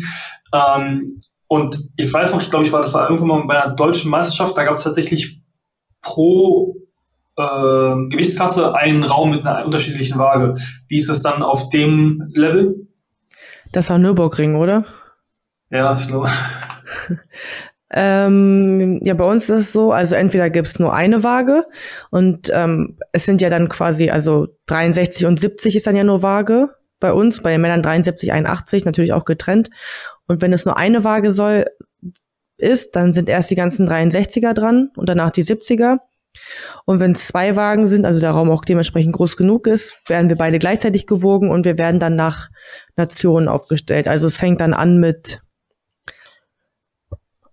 [0.51, 3.61] Ja, ähm, und ich weiß noch, ich glaube, ich war das war irgendwann mal bei
[3.61, 5.43] einer deutschen Meisterschaft, da gab es tatsächlich
[6.01, 6.73] pro
[7.37, 10.55] äh, Gewichtsklasse einen Raum mit einer unterschiedlichen Waage.
[10.87, 12.87] Wie ist es dann auf dem Level?
[13.71, 14.85] Das war Nürburgring, oder?
[15.69, 16.29] Ja, ich glaube.
[17.91, 21.65] ähm, ja, bei uns ist es so, also entweder gibt's nur eine Waage
[22.11, 26.21] und ähm, es sind ja dann quasi, also 63 und 70 ist dann ja nur
[26.21, 26.69] Waage
[26.99, 29.69] bei uns, bei den Männern 73, 81, natürlich auch getrennt.
[30.27, 31.65] Und wenn es nur eine Waage soll,
[32.57, 35.97] ist, dann sind erst die ganzen 63er dran und danach die 70er.
[36.85, 40.35] Und wenn zwei Wagen sind, also der Raum auch dementsprechend groß genug ist, werden wir
[40.35, 42.49] beide gleichzeitig gewogen und wir werden dann nach
[42.95, 44.07] Nationen aufgestellt.
[44.07, 45.41] Also es fängt dann an mit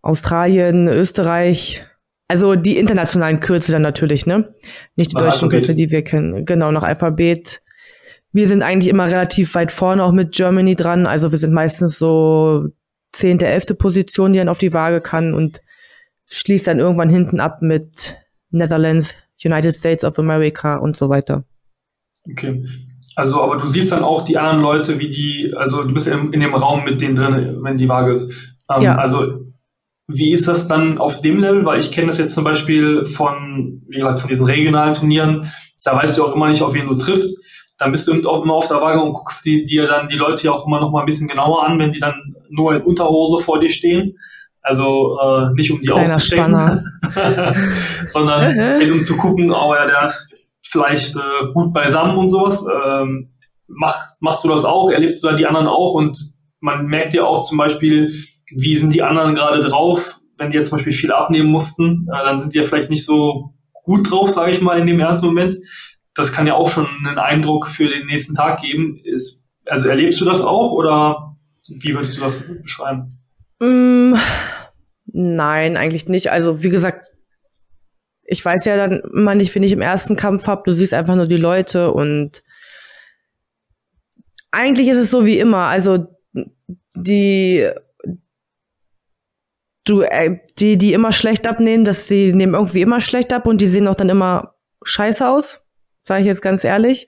[0.03, 1.85] Australien, Österreich,
[2.29, 4.55] also die internationalen Kürze dann natürlich, ne?
[4.97, 5.51] Nicht die nach deutschen Alphabet.
[5.51, 6.45] Kürze, die wir kennen.
[6.45, 7.61] Genau, nach Alphabet.
[8.33, 11.07] Wir sind eigentlich immer relativ weit vorne auch mit Germany dran.
[11.07, 12.69] Also wir sind meistens so
[13.13, 15.61] zehnte, elfte Position, die dann auf die Waage kann und
[16.27, 18.17] schließt dann irgendwann hinten ab mit
[18.51, 21.45] Netherlands, United States of America und so weiter.
[22.31, 22.65] Okay.
[23.17, 26.33] Also, aber du siehst dann auch die anderen Leute, wie die, also du bist in,
[26.33, 28.31] in dem Raum mit denen drin, wenn die Waage ist.
[28.73, 28.95] Ähm, ja.
[28.95, 29.51] Also,
[30.07, 31.65] wie ist das dann auf dem Level?
[31.65, 35.51] Weil ich kenne das jetzt zum Beispiel von, wie gesagt, von diesen regionalen Turnieren.
[35.85, 37.45] Da weißt du auch immer nicht, auf wen du triffst.
[37.79, 40.53] Dann bist du auch immer auf der Waage und guckst dir dann die Leute ja
[40.53, 43.59] auch immer noch mal ein bisschen genauer an, wenn die dann nur in Unterhose vor
[43.61, 44.19] dir stehen.
[44.63, 46.85] Also äh, nicht um die Kleiner auszustecken,
[48.07, 52.65] sondern um zu gucken, oh ja, der ist vielleicht äh, gut beisammen und sowas.
[52.85, 53.33] Ähm,
[53.67, 54.91] mach, machst du das auch?
[54.91, 55.95] Erlebst du da die anderen auch?
[55.95, 56.19] Und
[56.61, 58.13] man merkt ja auch zum Beispiel,
[58.55, 62.25] wie sind die anderen gerade drauf, wenn die jetzt zum Beispiel viel abnehmen mussten, äh,
[62.25, 65.27] dann sind die ja vielleicht nicht so gut drauf, sage ich mal, in dem ersten
[65.27, 65.55] Moment.
[66.15, 68.99] Das kann ja auch schon einen Eindruck für den nächsten Tag geben.
[69.03, 71.37] Ist, also erlebst du das auch oder
[71.69, 73.20] wie würdest du das beschreiben?
[73.61, 74.15] Mm,
[75.07, 76.31] nein, eigentlich nicht.
[76.31, 77.11] Also wie gesagt,
[78.25, 81.17] ich weiß ja dann immer nicht, wenn ich im ersten Kampf hab, du siehst einfach
[81.17, 82.43] nur die Leute und
[84.51, 85.67] eigentlich ist es so wie immer.
[85.67, 86.07] Also
[86.95, 87.69] die
[89.85, 93.61] du äh, die die immer schlecht abnehmen, dass sie nehmen irgendwie immer schlecht ab und
[93.61, 95.60] die sehen auch dann immer scheiße aus,
[96.11, 97.07] sage ich jetzt ganz ehrlich.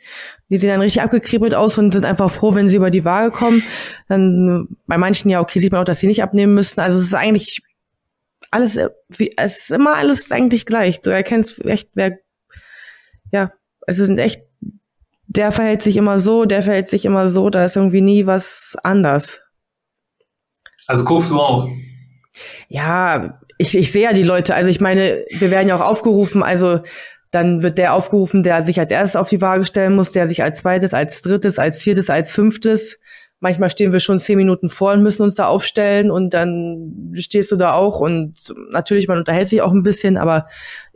[0.49, 3.33] Die sehen dann richtig abgekribbelt aus und sind einfach froh, wenn sie über die Waage
[3.33, 3.65] kommen.
[4.09, 6.79] Dann bei manchen ja okay sieht man auch, dass sie nicht abnehmen müssen.
[6.79, 7.62] Also es ist eigentlich
[8.53, 11.01] alles wie es ist immer alles eigentlich gleich.
[11.01, 12.21] Du erkennst echt wer
[13.33, 13.53] ja,
[13.88, 14.43] es sind echt
[15.27, 18.77] der verhält sich immer so, der verhält sich immer so, da ist irgendwie nie was
[18.85, 19.41] anders.
[20.87, 21.69] Also guckst du auch?
[22.69, 24.55] Ja, ich, ich sehe ja die Leute.
[24.55, 26.83] Also ich meine, wir werden ja auch aufgerufen, also
[27.33, 30.42] dann wird der aufgerufen, der sich als erstes auf die Waage stellen muss, der sich
[30.42, 33.01] als zweites, als drittes, als viertes, als fünftes.
[33.40, 37.51] Manchmal stehen wir schon zehn Minuten vor und müssen uns da aufstellen und dann stehst
[37.51, 40.47] du da auch und natürlich, man unterhält sich auch ein bisschen, aber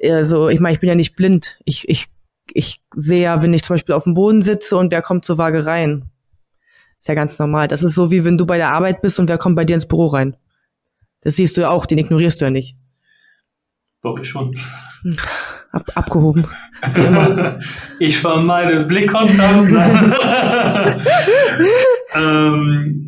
[0.00, 1.58] also, ich meine, ich bin ja nicht blind.
[1.64, 2.06] Ich, ich
[2.52, 5.38] ich sehe ja, wenn ich zum Beispiel auf dem Boden sitze und wer kommt zur
[5.38, 6.10] Waage rein.
[6.98, 7.68] Ist ja ganz normal.
[7.68, 9.74] Das ist so, wie wenn du bei der Arbeit bist und wer kommt bei dir
[9.74, 10.36] ins Büro rein.
[11.20, 12.76] Das siehst du ja auch, den ignorierst du ja nicht.
[14.02, 14.56] Doch, ich schon.
[15.76, 16.46] Ab, abgehoben.
[17.98, 19.70] ich vermeide Blickkontakt.
[22.14, 23.06] ähm,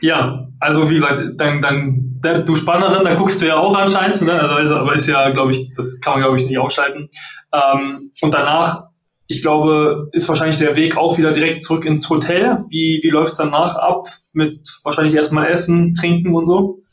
[0.00, 4.40] ja, also wie gesagt, dann, dann du Spannerin, da guckst du ja auch anscheinend, ne?
[4.40, 7.08] also, aber ist ja, glaube ich, das kann man, glaube ich, nicht ausschalten.
[7.52, 8.84] Ähm, und danach,
[9.26, 12.58] ich glaube, ist wahrscheinlich der Weg auch wieder direkt zurück ins Hotel.
[12.68, 14.06] Wie, wie läuft's danach ab?
[14.32, 16.83] Mit wahrscheinlich erstmal Essen, Trinken und so?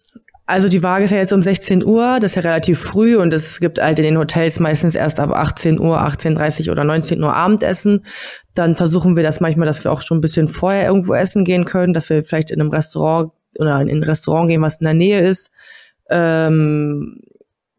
[0.51, 3.33] Also die Waage ist ja jetzt um 16 Uhr, das ist ja relativ früh und
[3.33, 7.33] es gibt halt in den Hotels meistens erst ab 18 Uhr, 18.30 oder 19 Uhr
[7.33, 8.05] Abendessen.
[8.53, 11.63] Dann versuchen wir das manchmal, dass wir auch schon ein bisschen vorher irgendwo essen gehen
[11.63, 14.93] können, dass wir vielleicht in einem Restaurant oder in ein Restaurant gehen, was in der
[14.93, 15.51] Nähe ist.
[16.09, 17.21] Ähm,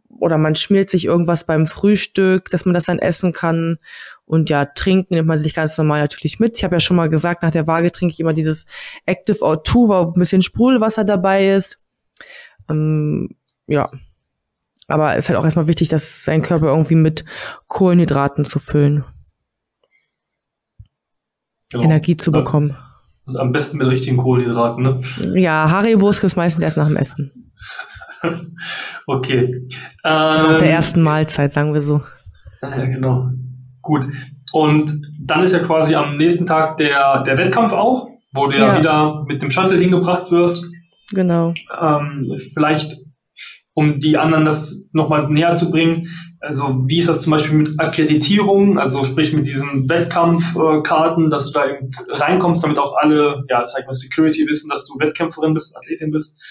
[0.09, 3.81] oder man schmiert sich irgendwas beim Frühstück, dass man das dann essen kann.
[4.25, 6.57] Und ja, trinken nimmt man sich ganz normal natürlich mit.
[6.57, 8.65] Ich habe ja schon mal gesagt, nach der Waage trinke ich immer dieses
[9.05, 11.82] Active O2, wo ein bisschen Sprudelwasser dabei ist.
[12.73, 13.89] Ähm, ja.
[14.89, 17.25] Aber es ist halt auch erstmal wichtig, dass sein Körper irgendwie mit
[17.69, 19.05] Kohlenhydraten zu füllen.
[21.71, 21.85] Genau.
[21.85, 22.77] Energie zu bekommen.
[23.25, 25.01] Und am besten mit richtigen Kohlenhydraten, ne?
[25.41, 27.53] Ja, Haribos gibt's meistens erst nach dem Essen.
[29.07, 29.69] okay.
[30.03, 32.03] Nach der ähm, ersten Mahlzeit, sagen wir so.
[32.63, 33.31] Ja, genau.
[33.81, 34.07] Gut.
[34.53, 38.67] Und dann ist ja quasi am nächsten Tag der, der Wettkampf auch, wo du ja,
[38.67, 40.67] ja wieder mit dem Shuttle hingebracht wirst.
[41.13, 41.55] Genau.
[41.81, 42.97] Ähm, vielleicht,
[43.75, 46.09] um die anderen das nochmal näher zu bringen,
[46.43, 51.61] also wie ist das zum Beispiel mit Akkreditierung, also sprich mit diesen Wettkampfkarten, dass du
[51.61, 55.77] da eben reinkommst, damit auch alle, ja, sag mal, Security wissen, dass du Wettkämpferin bist,
[55.77, 56.43] Athletin bist.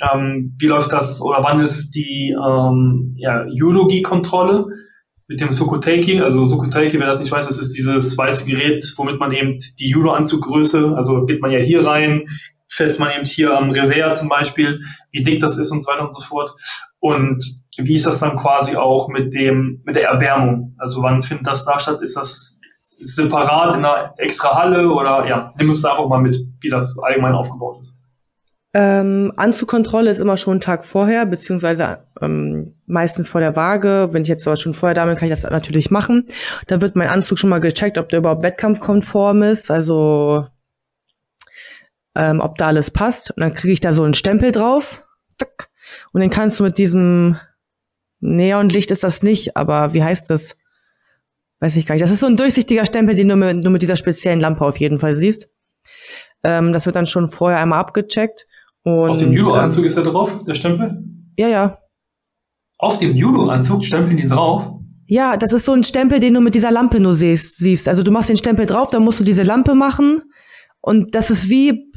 [0.00, 4.66] Ähm, wie läuft das oder wann ist die ähm, ja, Judogi-Kontrolle
[5.26, 6.20] mit dem Sukuteki?
[6.20, 9.88] Also Sukuteki, wer das nicht weiß, das ist dieses weiße Gerät, womit man eben die
[9.88, 12.26] Judo-Anzuggröße, also geht man ja hier rein,
[12.74, 14.80] fässt man eben hier am Revers zum Beispiel,
[15.12, 16.54] wie dick das ist und so weiter und so fort.
[16.98, 17.44] Und
[17.76, 20.74] wie ist das dann quasi auch mit dem, mit der Erwärmung?
[20.78, 22.00] Also wann findet das da statt?
[22.02, 22.60] Ist das
[22.98, 26.98] separat in einer extra Halle oder ja, nimm uns da einfach mal mit, wie das
[26.98, 27.96] allgemein aufgebaut ist.
[28.76, 34.08] Ähm, Anzugkontrolle ist immer schon einen Tag vorher, beziehungsweise ähm, meistens vor der Waage.
[34.10, 36.26] Wenn ich jetzt sowas schon vorher da bin, kann ich das natürlich machen.
[36.66, 40.46] Da wird mein Anzug schon mal gecheckt, ob der überhaupt wettkampfkonform ist, also
[42.14, 43.30] ähm, ob da alles passt.
[43.30, 45.04] Und dann kriege ich da so einen Stempel drauf.
[46.12, 47.38] Und den kannst du mit diesem
[48.20, 50.56] Neonlicht ist das nicht, aber wie heißt das?
[51.60, 52.02] Weiß ich gar nicht.
[52.02, 54.78] Das ist so ein durchsichtiger Stempel, den du mit, nur mit dieser speziellen Lampe auf
[54.78, 55.48] jeden Fall siehst.
[56.42, 58.46] Ähm, das wird dann schon vorher einmal abgecheckt.
[58.82, 61.02] Und, Auf dem Judo-Anzug ähm, ist er drauf, der Stempel?
[61.36, 61.78] Ja, ja.
[62.78, 64.72] Auf dem Judo-Anzug stempeln die drauf?
[65.06, 67.58] Ja, das ist so ein Stempel, den du mit dieser Lampe nur siehst.
[67.58, 67.88] siehst.
[67.88, 70.22] Also du machst den Stempel drauf, dann musst du diese Lampe machen.
[70.80, 71.90] Und das ist wie,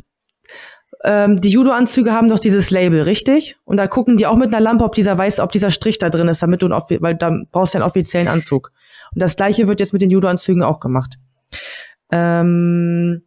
[1.08, 3.56] ähm, die Judo-Anzüge haben doch dieses Label, richtig?
[3.64, 6.10] Und da gucken die auch mit einer Lampe, ob dieser weiß, ob dieser Strich da
[6.10, 8.74] drin ist, damit du, einen, weil da brauchst du einen offiziellen Anzug.
[9.16, 11.16] Und das gleiche wird jetzt mit den Judo-Anzügen auch gemacht.
[12.12, 13.24] Ähm,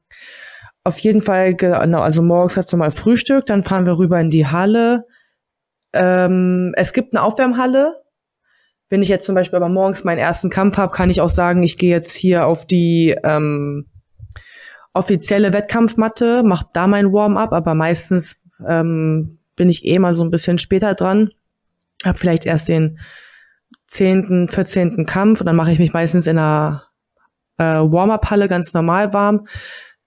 [0.84, 4.46] auf jeden Fall, genau, also morgens hat's nochmal Frühstück, dann fahren wir rüber in die
[4.46, 5.06] Halle.
[5.94, 8.02] Ähm, es gibt eine Aufwärmhalle.
[8.90, 11.62] Wenn ich jetzt zum Beispiel aber morgens meinen ersten Kampf habe, kann ich auch sagen,
[11.62, 13.86] ich gehe jetzt hier auf die ähm,
[14.92, 20.30] offizielle Wettkampfmatte, mach da mein Warm-up, aber meistens ähm, bin ich eh mal so ein
[20.30, 21.30] bisschen später dran.
[22.04, 22.98] Hab vielleicht erst den
[23.86, 26.84] zehnten, vierzehnten Kampf und dann mache ich mich meistens in einer
[27.58, 29.46] äh, Warm-up-Halle ganz normal warm.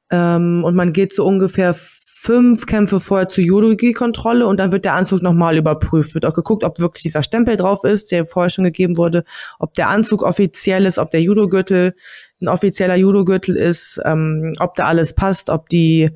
[0.10, 4.94] Ähm, und man geht so ungefähr fünf Kämpfe vorher zur Judogi-Kontrolle und dann wird der
[4.94, 6.14] Anzug nochmal überprüft.
[6.14, 9.26] Wird auch geguckt, ob wirklich dieser Stempel drauf ist, der vorher schon gegeben wurde,
[9.60, 11.96] ob der Anzug offiziell ist, ob der Judo-Gürtel
[12.42, 16.12] ein offizieller Judo-Gürtel ist, ähm, ob da alles passt, ob die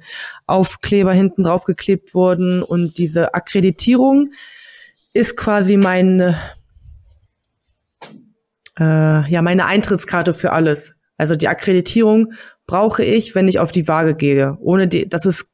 [0.46, 4.32] Aufkleber hinten drauf geklebt wurden und diese Akkreditierung
[5.14, 6.38] ist quasi meine,
[8.80, 10.94] äh, ja, meine Eintrittskarte für alles.
[11.18, 12.34] Also die Akkreditierung
[12.68, 14.58] brauche ich, wenn ich auf die Waage gehe.
[14.60, 15.48] Ohne die, das ist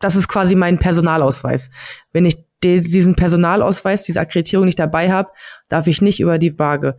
[0.00, 1.70] das ist quasi mein Personalausweis.
[2.12, 5.30] Wenn ich diesen Personalausweis, diese Akkreditierung nicht dabei habe,
[5.68, 6.98] darf ich nicht über die Waage,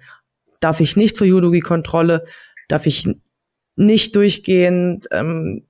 [0.59, 2.25] darf ich nicht zur Judogi-Kontrolle,
[2.71, 3.07] darf ich
[3.75, 5.65] nicht durchgehen, ähm,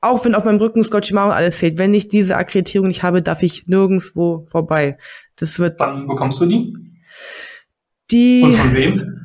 [0.00, 1.78] auch wenn auf meinem Rücken Scotchy Maro alles zählt.
[1.78, 4.98] Wenn ich diese Akkreditierung nicht habe, darf ich nirgendwo vorbei.
[5.36, 5.78] Das wird.
[5.78, 6.76] Wann bekommst du die?
[8.10, 8.42] Die.
[8.42, 9.22] Und von wem?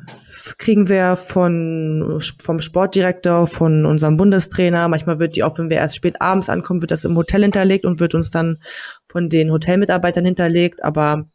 [0.56, 4.88] kriegen wir von, vom Sportdirektor, von unserem Bundestrainer.
[4.88, 7.84] Manchmal wird die auch, wenn wir erst spät abends ankommen, wird das im Hotel hinterlegt
[7.84, 8.58] und wird uns dann
[9.04, 10.82] von den Hotelmitarbeitern hinterlegt.
[10.84, 11.28] Aber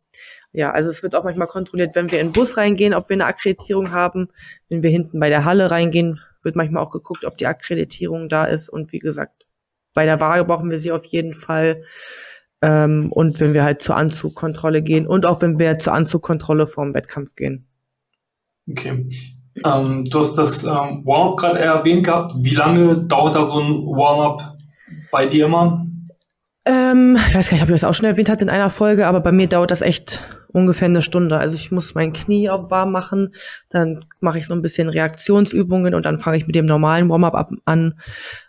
[0.54, 3.16] ja, also es wird auch manchmal kontrolliert, wenn wir in den Bus reingehen, ob wir
[3.16, 4.30] eine Akkreditierung haben.
[4.70, 8.46] Wenn wir hinten bei der Halle reingehen, wird manchmal auch geguckt, ob die Akkreditierung da
[8.46, 8.70] ist.
[8.70, 9.48] Und wie gesagt,
[9.96, 11.84] bei der Waage brauchen wir sie auf jeden Fall.
[12.62, 16.94] Ähm, und wenn wir halt zur Anzugkontrolle gehen und auch wenn wir zur Anzugkontrolle vorm
[16.94, 17.66] Wettkampf gehen.
[18.70, 19.08] Okay.
[19.66, 22.34] Ähm, du hast das ähm, Warm-up gerade erwähnt gehabt.
[22.38, 24.56] Wie lange dauert da so ein Warm-up
[25.12, 25.86] bei dir immer?
[26.66, 29.08] Ähm, ich weiß gar nicht, ob ich das auch schon erwähnt hatte in einer Folge,
[29.08, 31.38] aber bei mir dauert das echt ungefähr eine Stunde.
[31.38, 33.34] Also ich muss mein Knie auch warm machen,
[33.70, 37.52] dann mache ich so ein bisschen Reaktionsübungen und dann fange ich mit dem normalen Warm-up
[37.66, 38.00] an.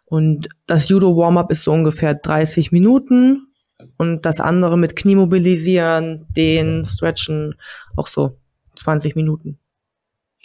[0.04, 3.48] Und das Judo-Warm-up ist so ungefähr 30 Minuten
[3.96, 7.54] und das andere mit Knie mobilisieren, den Stretchen
[7.96, 8.38] auch so
[8.76, 9.58] 20 Minuten.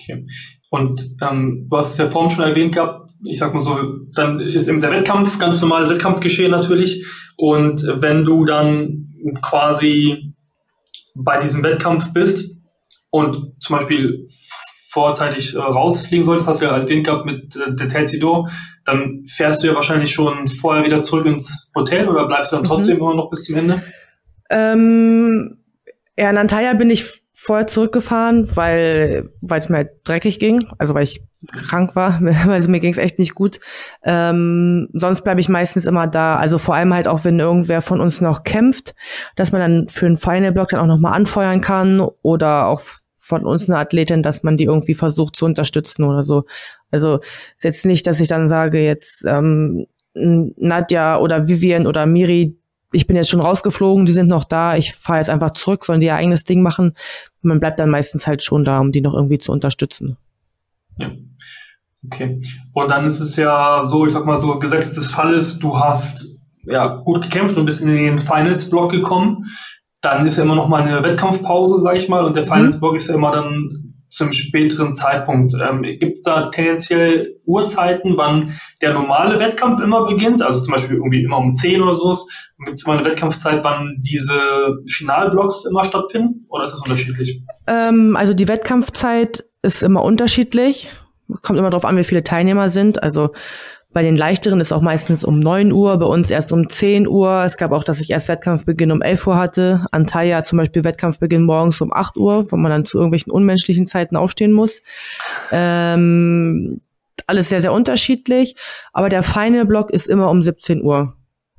[0.01, 0.25] Okay.
[0.69, 3.77] Und ähm, du hast es ja vorhin schon erwähnt gehabt, ich sag mal so,
[4.13, 7.05] dann ist eben der Wettkampf, ganz normales Wettkampfgeschehen natürlich.
[7.35, 9.09] Und wenn du dann
[9.41, 10.28] quasi
[11.23, 12.57] bei diesem Wettkampf bist
[13.11, 14.19] und zum Beispiel
[14.89, 18.47] vorzeitig äh, rausfliegen solltest, hast du ja erwähnt gehabt mit äh, der Telsido,
[18.85, 22.63] dann fährst du ja wahrscheinlich schon vorher wieder zurück ins Hotel oder bleibst du dann
[22.63, 22.67] mhm.
[22.67, 23.83] trotzdem immer noch bis zum Ende?
[24.49, 25.57] Ähm,
[26.17, 30.93] ja, in Antalya bin ich vorher zurückgefahren, weil weil es mir halt dreckig ging, also
[30.95, 33.59] weil ich krank war, also mir ging es echt nicht gut.
[34.03, 38.01] Ähm, sonst bleibe ich meistens immer da, also vor allem halt auch, wenn irgendwer von
[38.01, 38.95] uns noch kämpft,
[39.35, 42.81] dass man dann für einen Final Block dann auch nochmal anfeuern kann oder auch
[43.29, 46.45] von uns eine Athletin, dass man die irgendwie versucht zu unterstützen oder so.
[46.91, 47.19] Also
[47.55, 52.57] ist jetzt nicht, dass ich dann sage, jetzt ähm, Nadja oder Vivian oder Miri,
[52.91, 55.99] ich bin jetzt schon rausgeflogen, die sind noch da, ich fahre jetzt einfach zurück, sollen
[55.99, 56.95] die ihr eigenes Ding machen.
[57.41, 60.17] Man bleibt dann meistens halt schon da, um die noch irgendwie zu unterstützen.
[60.99, 61.11] Ja.
[62.05, 62.41] Okay.
[62.73, 66.25] Und dann ist es ja so, ich sag mal so, Gesetz des Falles, du hast
[66.63, 69.45] ja gut gekämpft und bist in den Finals-Block gekommen.
[70.01, 72.47] Dann ist ja immer noch mal eine Wettkampfpause, sag ich mal, und der mhm.
[72.47, 75.53] Finals-Block ist ja immer dann zum späteren Zeitpunkt.
[75.53, 80.41] Ähm, Gibt es da tendenziell Uhrzeiten, wann der normale Wettkampf immer beginnt?
[80.41, 82.17] Also zum Beispiel irgendwie immer um 10 oder so.
[82.65, 86.45] Gibt es immer eine Wettkampfzeit, wann diese Finalblocks immer stattfinden?
[86.49, 87.43] Oder ist das unterschiedlich?
[87.67, 90.89] Ähm, also die Wettkampfzeit ist immer unterschiedlich.
[91.41, 93.03] Kommt immer darauf an, wie viele Teilnehmer sind.
[93.03, 93.33] Also
[93.91, 97.43] bei den leichteren ist auch meistens um 9 Uhr, bei uns erst um 10 Uhr.
[97.43, 99.85] Es gab auch, dass ich erst Wettkampfbeginn um 11 Uhr hatte.
[99.91, 104.15] Antalya zum Beispiel Wettkampfbeginn morgens um 8 Uhr, wo man dann zu irgendwelchen unmenschlichen Zeiten
[104.15, 104.81] aufstehen muss.
[105.51, 106.79] Ähm,
[107.25, 108.55] alles sehr, sehr unterschiedlich.
[108.93, 111.15] Aber der Final Block ist immer um 17 Uhr.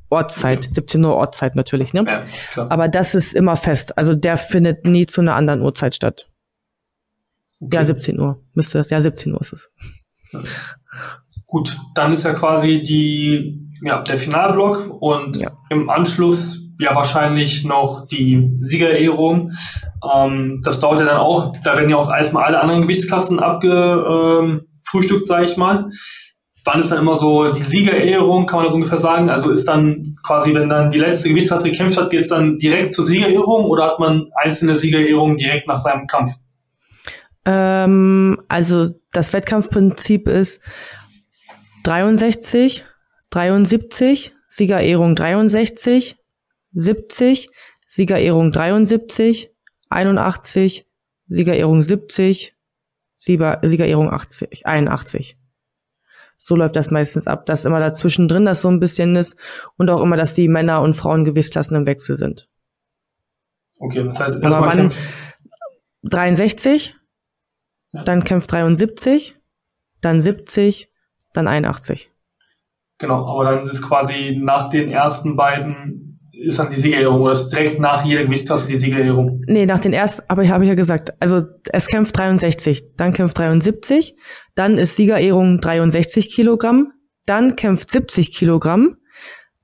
[0.08, 0.74] Ortszeit, okay.
[0.74, 2.04] 17 Uhr Ortszeit natürlich, ne?
[2.06, 3.96] Ja, Aber das ist immer fest.
[3.96, 6.29] Also der findet nie zu einer anderen Uhrzeit statt.
[7.60, 7.76] Okay.
[7.76, 8.90] Ja, 17 Uhr müsste das.
[8.90, 9.70] Ja, 17 Uhr ist es.
[11.46, 15.50] Gut, dann ist ja quasi die, ja, der Finalblock und ja.
[15.68, 19.52] im Anschluss ja wahrscheinlich noch die Siegerehrung.
[20.14, 25.26] Ähm, das dauert ja dann auch, da werden ja auch erstmal alle anderen Gewichtsklassen abgefrühstückt,
[25.26, 25.90] sage ich mal.
[26.64, 29.30] Wann ist dann immer so die Siegerehrung, kann man das ungefähr sagen?
[29.30, 32.92] Also ist dann quasi, wenn dann die letzte Gewichtsklasse gekämpft hat, geht es dann direkt
[32.92, 36.32] zur Siegerehrung oder hat man einzelne Siegerehrungen direkt nach seinem Kampf?
[37.52, 40.60] Ähm, also das Wettkampfprinzip ist,
[41.82, 42.84] 63,
[43.30, 46.16] 73, Siegerehrung 63,
[46.72, 47.50] 70,
[47.88, 49.50] Siegerehrung 73,
[49.88, 50.86] 81,
[51.26, 52.54] Siegerehrung 70,
[53.18, 55.36] Siegerehrung 80, 81.
[56.38, 59.34] So läuft das meistens ab, dass immer dazwischen drin das so ein bisschen ist
[59.76, 62.48] und auch immer, dass die Männer- und Frauengewichtsklassen im Wechsel sind.
[63.80, 64.90] Okay, das heißt, erstmal
[66.02, 66.99] 63, ja.
[67.92, 69.36] Dann kämpft 73,
[70.00, 70.90] dann 70,
[71.32, 72.10] dann 81.
[72.98, 76.10] Genau, aber dann ist es quasi nach den ersten beiden
[76.40, 79.42] ist dann die Siegerehrung oder ist direkt nach jeder Gewichtsklasse die Siegerehrung?
[79.46, 83.38] Nee, nach den ersten, aber ich habe ja gesagt, also es kämpft 63, dann kämpft
[83.38, 84.16] 73,
[84.54, 86.92] dann ist Siegerehrung 63 Kilogramm,
[87.26, 88.96] dann kämpft 70 Kilogramm,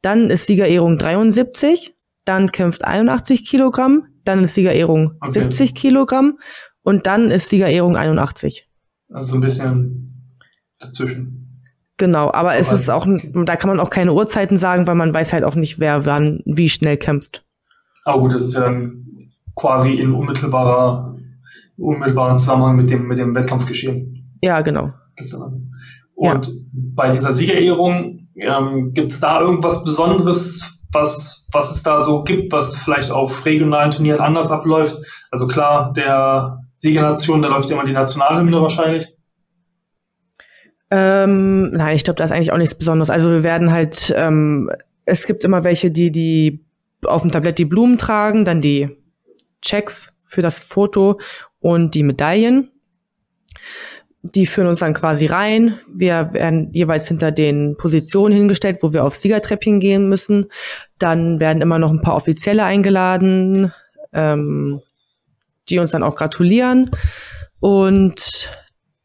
[0.02, 5.30] dann ist Siegerehrung 73, dann kämpft 81 Kilogramm, dann ist Siegerehrung okay.
[5.30, 6.38] 70 Kilogramm
[6.86, 8.68] und dann ist Siegerehrung 81.
[9.12, 10.30] Also ein bisschen
[10.78, 11.64] dazwischen.
[11.96, 15.12] Genau, aber, aber es ist auch, da kann man auch keine Uhrzeiten sagen, weil man
[15.12, 17.44] weiß halt auch nicht, wer wann wie schnell kämpft.
[18.04, 19.04] Aber gut, das ist ja dann
[19.56, 21.16] quasi in unmittelbarer,
[21.76, 24.38] unmittelbaren Zusammenhang mit dem, mit dem Wettkampfgeschehen.
[24.42, 24.92] Ja, genau.
[26.14, 26.52] Und ja.
[26.72, 32.52] bei dieser Siegerehrung, ähm, gibt es da irgendwas Besonderes, was, was es da so gibt,
[32.52, 34.96] was vielleicht auf regionalen Turnieren anders abläuft?
[35.32, 39.16] Also klar, der Siegernation, da läuft ja immer die Nationalhymne wahrscheinlich.
[40.90, 43.10] Ähm, nein, ich glaube, da ist eigentlich auch nichts Besonderes.
[43.10, 44.70] Also wir werden halt, ähm,
[45.04, 46.64] es gibt immer welche, die die
[47.04, 48.88] auf dem Tablett die Blumen tragen, dann die
[49.62, 51.20] Checks für das Foto
[51.60, 52.70] und die Medaillen.
[54.22, 55.78] Die führen uns dann quasi rein.
[55.92, 60.46] Wir werden jeweils hinter den Positionen hingestellt, wo wir auf Siegertreppchen gehen müssen.
[60.98, 63.72] Dann werden immer noch ein paar Offizielle eingeladen,
[64.12, 64.80] ähm,
[65.68, 66.90] die uns dann auch gratulieren.
[67.60, 68.50] Und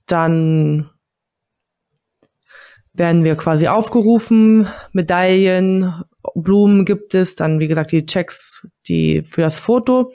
[0.07, 0.89] dann
[2.93, 5.93] werden wir quasi aufgerufen, Medaillen,
[6.35, 10.11] Blumen gibt es, dann wie gesagt die Checks, die für das Foto.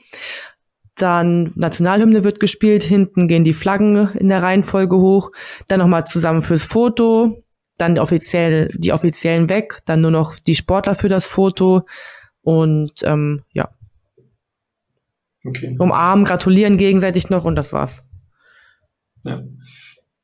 [0.95, 5.31] Dann Nationalhymne wird gespielt, hinten gehen die Flaggen in der Reihenfolge hoch,
[5.69, 7.43] dann nochmal zusammen fürs Foto,
[7.77, 11.83] dann offiziell, die offiziellen weg, dann nur noch die Sportler für das Foto
[12.43, 13.76] und ähm, ja.
[15.47, 15.77] Okay.
[15.79, 18.03] Umarmen, gratulieren gegenseitig noch und das war's.
[19.25, 19.43] Ja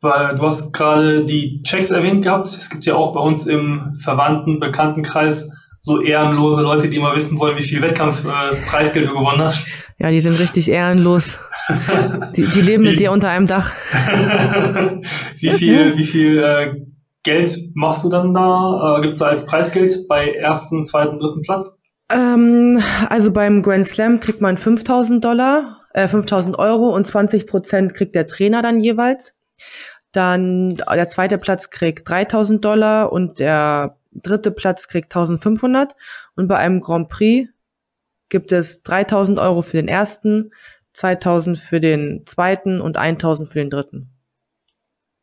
[0.02, 2.48] weil du hast gerade die Checks erwähnt gehabt.
[2.48, 5.48] Es gibt ja auch bei uns im Verwandten, Bekanntenkreis
[5.78, 9.68] so ehrenlose Leute, die immer wissen wollen, wie viel Wettkampfpreisgeld äh, du gewonnen hast.
[9.98, 11.38] Ja, die sind richtig ehrenlos.
[12.36, 13.72] die, die leben mit dir unter einem Dach.
[15.38, 16.74] wie viel, wie viel äh,
[17.24, 18.98] Geld machst du dann da?
[18.98, 21.78] Äh, Gibt es da als Preisgeld bei ersten, zweiten, dritten Platz?
[22.10, 27.94] Ähm, also beim Grand Slam kriegt man 5000 Dollar, äh, 5000 Euro und 20 Prozent
[27.94, 29.34] kriegt der Trainer dann jeweils.
[30.12, 35.94] Dann der zweite Platz kriegt 3000 Dollar und der dritte Platz kriegt 1500.
[36.36, 37.48] Und bei einem Grand Prix
[38.28, 40.50] gibt es 3000 Euro für den ersten,
[40.92, 44.10] 2000 für den zweiten und 1000 für den dritten.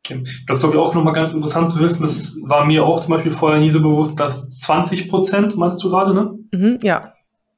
[0.05, 0.23] Okay.
[0.47, 2.03] Das ist, glaube ich, auch nochmal ganz interessant zu wissen.
[2.03, 5.89] Das war mir auch zum Beispiel vorher nie so bewusst, dass 20 Prozent, meinst du
[5.89, 6.33] gerade, ne?
[6.51, 7.13] Mhm, ja.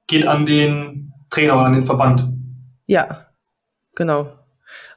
[0.08, 2.28] Geht an den Trainer oder an den Verband.
[2.88, 3.28] Ja,
[3.96, 4.34] genau.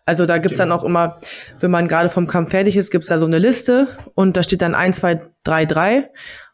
[0.06, 1.18] Also da gibt's dann auch immer,
[1.60, 4.60] wenn man gerade vom Kampf fertig ist, gibt's da so eine Liste und da steht
[4.60, 6.10] dann 1, 2, 3, 3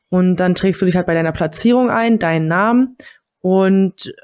[0.08, 2.96] und dann trägst du dich halt bei deiner Platzierung ein, deinen Namen
[3.40, 4.14] und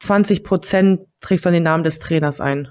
[0.00, 2.68] 20 Prozent trägst du dann den Namen des Trainers ein,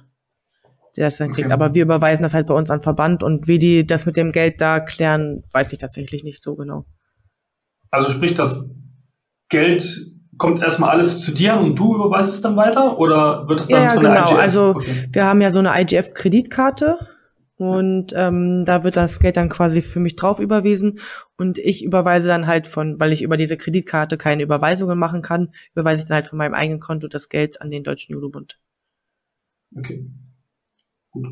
[0.96, 1.48] der das dann kriegt.
[1.48, 1.54] Okay.
[1.54, 4.32] Aber wir überweisen das halt bei uns an Verband und wie die das mit dem
[4.32, 6.86] Geld da klären, weiß ich tatsächlich nicht so genau.
[7.90, 8.70] Also sprich, das
[9.50, 13.68] Geld kommt erstmal alles zu dir und du überweist es dann weiter oder wird das
[13.68, 14.14] dann ja, von genau.
[14.14, 14.40] der IGF?
[14.40, 15.10] Also okay.
[15.12, 16.98] wir haben ja so eine IGF-Kreditkarte
[17.56, 21.00] und ähm, da wird das Geld dann quasi für mich drauf überwiesen
[21.38, 25.50] und ich überweise dann halt von, weil ich über diese Kreditkarte keine Überweisungen machen kann,
[25.74, 28.60] überweise ich dann halt von meinem eigenen Konto das Geld an den Deutschen Judobund.
[29.76, 30.10] Okay.
[31.14, 31.28] Gut.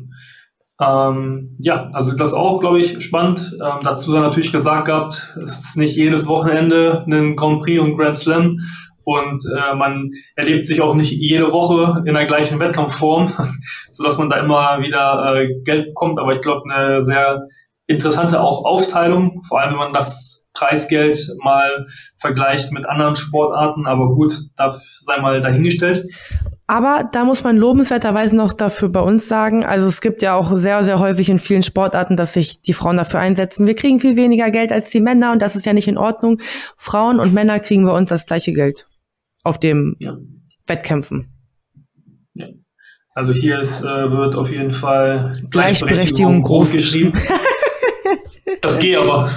[0.80, 3.56] Ähm, ja, also das auch, glaube ich, spannend.
[3.62, 7.96] Ähm, dazu sei natürlich gesagt gehabt, es ist nicht jedes Wochenende ein Grand Prix und
[7.96, 8.58] Grand Slam
[9.04, 13.32] und äh, man erlebt sich auch nicht jede Woche in der gleichen Wettkampfform,
[13.90, 16.18] so dass man da immer wieder äh, Geld bekommt.
[16.18, 17.44] Aber ich glaube, eine sehr
[17.86, 21.86] interessante auch Aufteilung, vor allem wenn man das Preisgeld mal
[22.18, 23.86] vergleicht mit anderen Sportarten.
[23.86, 26.06] Aber gut, darf sei mal dahingestellt.
[26.66, 30.52] Aber da muss man lobenswerterweise noch dafür bei uns sagen, also es gibt ja auch
[30.54, 33.66] sehr, sehr häufig in vielen Sportarten, dass sich die Frauen dafür einsetzen.
[33.66, 36.40] Wir kriegen viel weniger Geld als die Männer und das ist ja nicht in Ordnung.
[36.76, 38.86] Frauen und Männer kriegen bei uns das gleiche Geld
[39.44, 40.16] auf dem ja.
[40.66, 41.28] Wettkämpfen.
[42.34, 42.46] Ja.
[43.14, 47.12] Also hier ist, äh, wird auf jeden Fall Gleichberechtigung, Gleichberechtigung groß geschrieben.
[48.62, 49.30] das geht aber.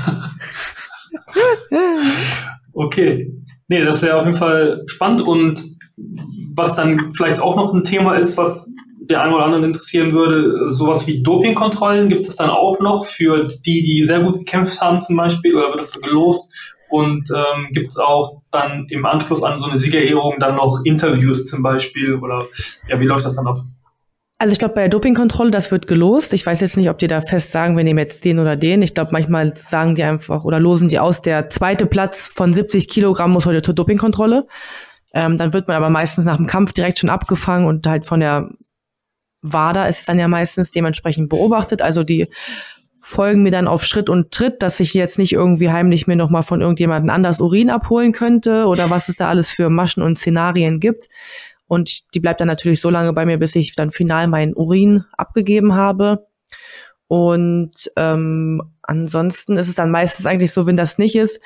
[2.73, 3.31] Okay.
[3.67, 5.63] Nee, das wäre auf jeden Fall spannend und
[6.55, 8.69] was dann vielleicht auch noch ein Thema ist, was
[9.09, 13.05] der einen oder anderen interessieren würde, sowas wie Dopingkontrollen, gibt es das dann auch noch
[13.05, 16.53] für die, die sehr gut gekämpft haben zum Beispiel, oder wird das so gelost?
[16.89, 21.47] Und ähm, gibt es auch dann im Anschluss an so eine Siegerehrung dann noch Interviews
[21.47, 22.15] zum Beispiel?
[22.15, 22.45] Oder
[22.87, 23.59] ja, wie läuft das dann ab?
[24.37, 26.33] Also ich glaube, bei der Dopingkontrolle, das wird gelost.
[26.33, 28.81] Ich weiß jetzt nicht, ob die da fest sagen, wir nehmen jetzt den oder den.
[28.81, 32.89] Ich glaube, manchmal sagen die einfach oder losen die aus, der zweite Platz von 70
[32.89, 34.45] Kilogramm muss heute zur Dopingkontrolle.
[35.13, 38.19] Ähm, dann wird man aber meistens nach dem Kampf direkt schon abgefangen und halt von
[38.19, 38.49] der
[39.41, 41.81] WADA ist es dann ja meistens dementsprechend beobachtet.
[41.81, 42.27] Also die
[43.01, 46.43] folgen mir dann auf Schritt und Tritt, dass ich jetzt nicht irgendwie heimlich mir nochmal
[46.43, 50.79] von irgendjemandem anders Urin abholen könnte oder was es da alles für Maschen und Szenarien
[50.79, 51.07] gibt.
[51.67, 55.05] Und die bleibt dann natürlich so lange bei mir, bis ich dann final meinen Urin
[55.17, 56.27] abgegeben habe.
[57.07, 61.39] Und ähm, ansonsten ist es dann meistens eigentlich so, wenn das nicht ist,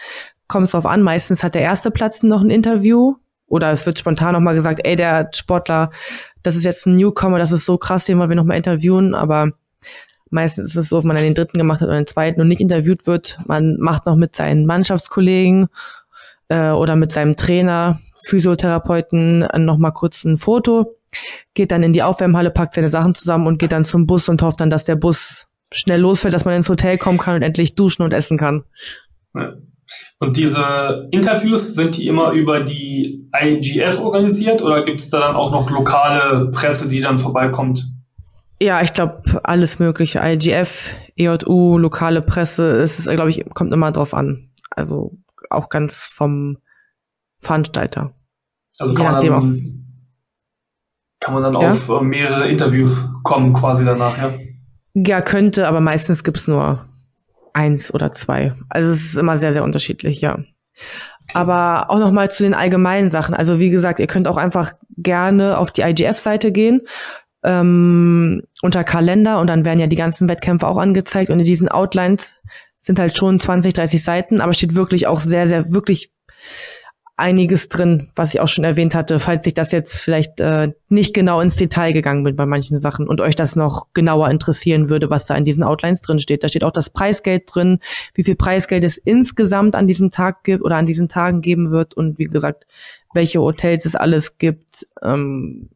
[0.48, 1.02] kommt es drauf an.
[1.02, 3.16] Meistens hat der erste Platz noch ein Interview
[3.48, 5.92] oder es wird spontan nochmal gesagt, ey, der Sportler,
[6.44, 9.16] das ist jetzt ein Newcomer, das ist so krass, den wollen wir nochmal interviewen.
[9.16, 9.52] Aber
[10.30, 12.48] meistens ist es so, wenn man dann den dritten gemacht hat oder den zweiten und
[12.48, 15.68] nicht interviewt wird, man macht noch mit seinen Mannschaftskollegen
[16.50, 18.00] äh, oder mit seinem Trainer
[18.30, 20.96] Physiotherapeuten noch mal kurz ein Foto,
[21.54, 24.42] geht dann in die Aufwärmhalle, packt seine Sachen zusammen und geht dann zum Bus und
[24.42, 27.76] hofft dann, dass der Bus schnell losfährt, dass man ins Hotel kommen kann und endlich
[27.76, 28.64] duschen und essen kann.
[29.36, 29.54] Ja.
[30.20, 35.36] Und diese Interviews, sind die immer über die IGF organisiert oder gibt es da dann
[35.36, 37.86] auch noch lokale Presse, die dann vorbeikommt?
[38.62, 40.22] Ja, ich glaube, alles mögliche.
[40.24, 44.50] IGF, EJU, lokale Presse, ist es, glaube ich, kommt immer drauf an.
[44.70, 45.18] Also
[45.50, 46.58] auch ganz vom
[47.40, 48.14] Veranstalter.
[48.80, 49.86] Also kann man, dann,
[51.20, 51.72] kann man dann ja?
[51.72, 54.34] auf äh, mehrere Interviews kommen quasi danach, ja?
[54.94, 56.86] Ja, könnte, aber meistens gibt's nur
[57.54, 58.54] eins oder zwei.
[58.70, 60.40] Also es ist immer sehr, sehr unterschiedlich, ja.
[61.34, 63.36] Aber auch noch mal zu den allgemeinen Sachen.
[63.36, 66.82] Also wie gesagt, ihr könnt auch einfach gerne auf die IGF-Seite gehen
[67.44, 71.70] ähm, unter Kalender und dann werden ja die ganzen Wettkämpfe auch angezeigt und in diesen
[71.70, 72.34] Outlines
[72.78, 76.12] sind halt schon 20, 30 Seiten, aber steht wirklich auch sehr, sehr, wirklich
[77.20, 81.14] einiges drin, was ich auch schon erwähnt hatte, falls ich das jetzt vielleicht äh, nicht
[81.14, 85.10] genau ins Detail gegangen bin bei manchen Sachen und euch das noch genauer interessieren würde,
[85.10, 86.44] was da in diesen Outlines drin steht.
[86.44, 87.80] Da steht auch das Preisgeld drin,
[88.14, 91.94] wie viel Preisgeld es insgesamt an diesem Tag gibt oder an diesen Tagen geben wird
[91.94, 92.66] und wie gesagt,
[93.14, 95.70] welche Hotels es alles gibt, ähm,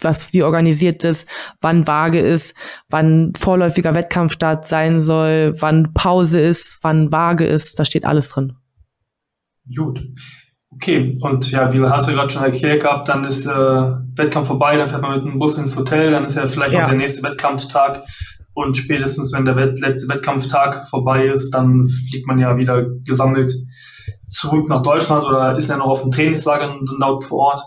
[0.00, 1.26] was wie organisiert ist,
[1.60, 2.54] wann Waage ist,
[2.88, 8.56] wann vorläufiger Wettkampfstart sein soll, wann Pause ist, wann Waage ist, da steht alles drin.
[9.74, 10.00] Gut.
[10.70, 13.50] Okay, und ja, wie hast du gerade schon erklärt gehabt, dann ist äh,
[14.16, 16.84] Wettkampf vorbei, dann fährt man mit dem Bus ins Hotel, dann ist ja vielleicht ja.
[16.84, 18.02] auch der nächste Wettkampftag
[18.54, 23.52] und spätestens, wenn der Wett letzte Wettkampftag vorbei ist, dann fliegt man ja wieder gesammelt
[24.28, 27.62] zurück nach Deutschland oder ist ja noch auf dem Trainingslager dort vor Ort.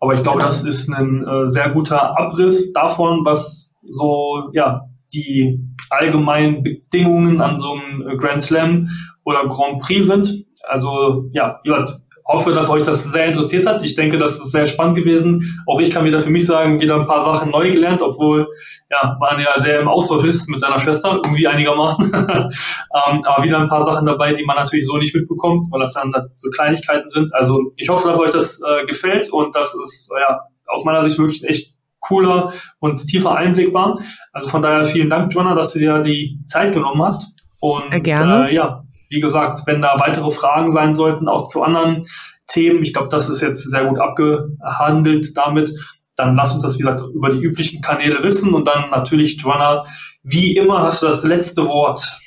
[0.00, 0.48] Aber ich glaube, genau.
[0.48, 4.82] das ist ein äh, sehr guter Abriss davon, was so ja
[5.12, 8.88] die allgemeinen Bedingungen an so einem Grand Slam
[9.24, 10.37] oder Grand Prix sind.
[10.68, 13.82] Also ja, wie gesagt, hoffe, dass euch das sehr interessiert hat.
[13.82, 15.62] Ich denke, das ist sehr spannend gewesen.
[15.66, 18.46] Auch ich kann wieder für mich sagen, wieder ein paar Sachen neu gelernt, obwohl
[18.90, 22.04] ja, man ja sehr im Austausch ist mit seiner Schwester, irgendwie einigermaßen.
[22.14, 25.94] ähm, aber wieder ein paar Sachen dabei, die man natürlich so nicht mitbekommt, weil das
[25.94, 27.34] dann so Kleinigkeiten sind.
[27.34, 31.18] Also ich hoffe, dass euch das äh, gefällt und das ist ja aus meiner Sicht
[31.18, 33.98] wirklich echt cooler und tiefer Einblick war.
[34.32, 37.34] Also von daher vielen Dank, Joanna, dass du dir die Zeit genommen hast.
[37.60, 38.50] Und gerne.
[38.50, 42.04] Äh, ja, wie gesagt, wenn da weitere Fragen sein sollten, auch zu anderen
[42.46, 45.72] Themen, ich glaube, das ist jetzt sehr gut abgehandelt damit,
[46.16, 49.84] dann lass uns das, wie gesagt, über die üblichen Kanäle wissen und dann natürlich, Joanna,
[50.22, 52.18] wie immer hast du das letzte Wort.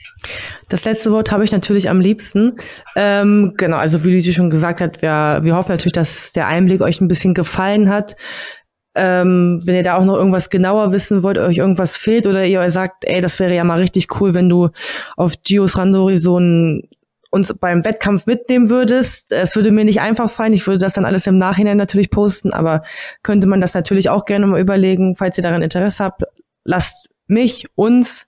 [0.70, 2.58] Das letzte Wort habe ich natürlich am liebsten.
[2.96, 6.82] Ähm, genau, also wie Luigi schon gesagt hat, wir, wir hoffen natürlich, dass der Einblick
[6.82, 8.16] euch ein bisschen gefallen hat.
[8.94, 12.70] Ähm, wenn ihr da auch noch irgendwas genauer wissen wollt, euch irgendwas fehlt oder ihr
[12.72, 14.70] sagt, ey, das wäre ja mal richtig cool, wenn du
[15.16, 16.90] auf Gios Randori so ein
[17.32, 19.32] uns beim Wettkampf mitnehmen würdest.
[19.32, 20.54] Es würde mir nicht einfach fallen.
[20.54, 22.84] Ich würde das dann alles im Nachhinein natürlich posten, aber
[23.24, 26.24] könnte man das natürlich auch gerne mal überlegen, falls ihr daran Interesse habt.
[26.66, 28.28] Lasst mich, uns,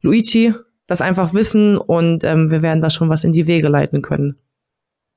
[0.00, 0.52] Luigi,
[0.86, 4.36] das einfach wissen und ähm, wir werden da schon was in die Wege leiten können.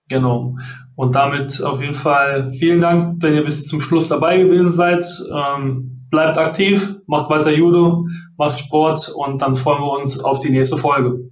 [0.10, 0.56] Genau.
[0.96, 5.06] Und damit auf jeden Fall vielen Dank, wenn ihr bis zum Schluss dabei gewesen seid.
[5.32, 10.50] Ähm, bleibt aktiv, macht weiter Judo, macht Sport und dann freuen wir uns auf die
[10.50, 11.30] nächste Folge.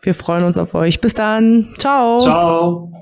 [0.00, 1.00] Wir freuen uns auf euch.
[1.00, 1.68] Bis dann.
[1.78, 2.18] Ciao.
[2.18, 2.92] Ciao.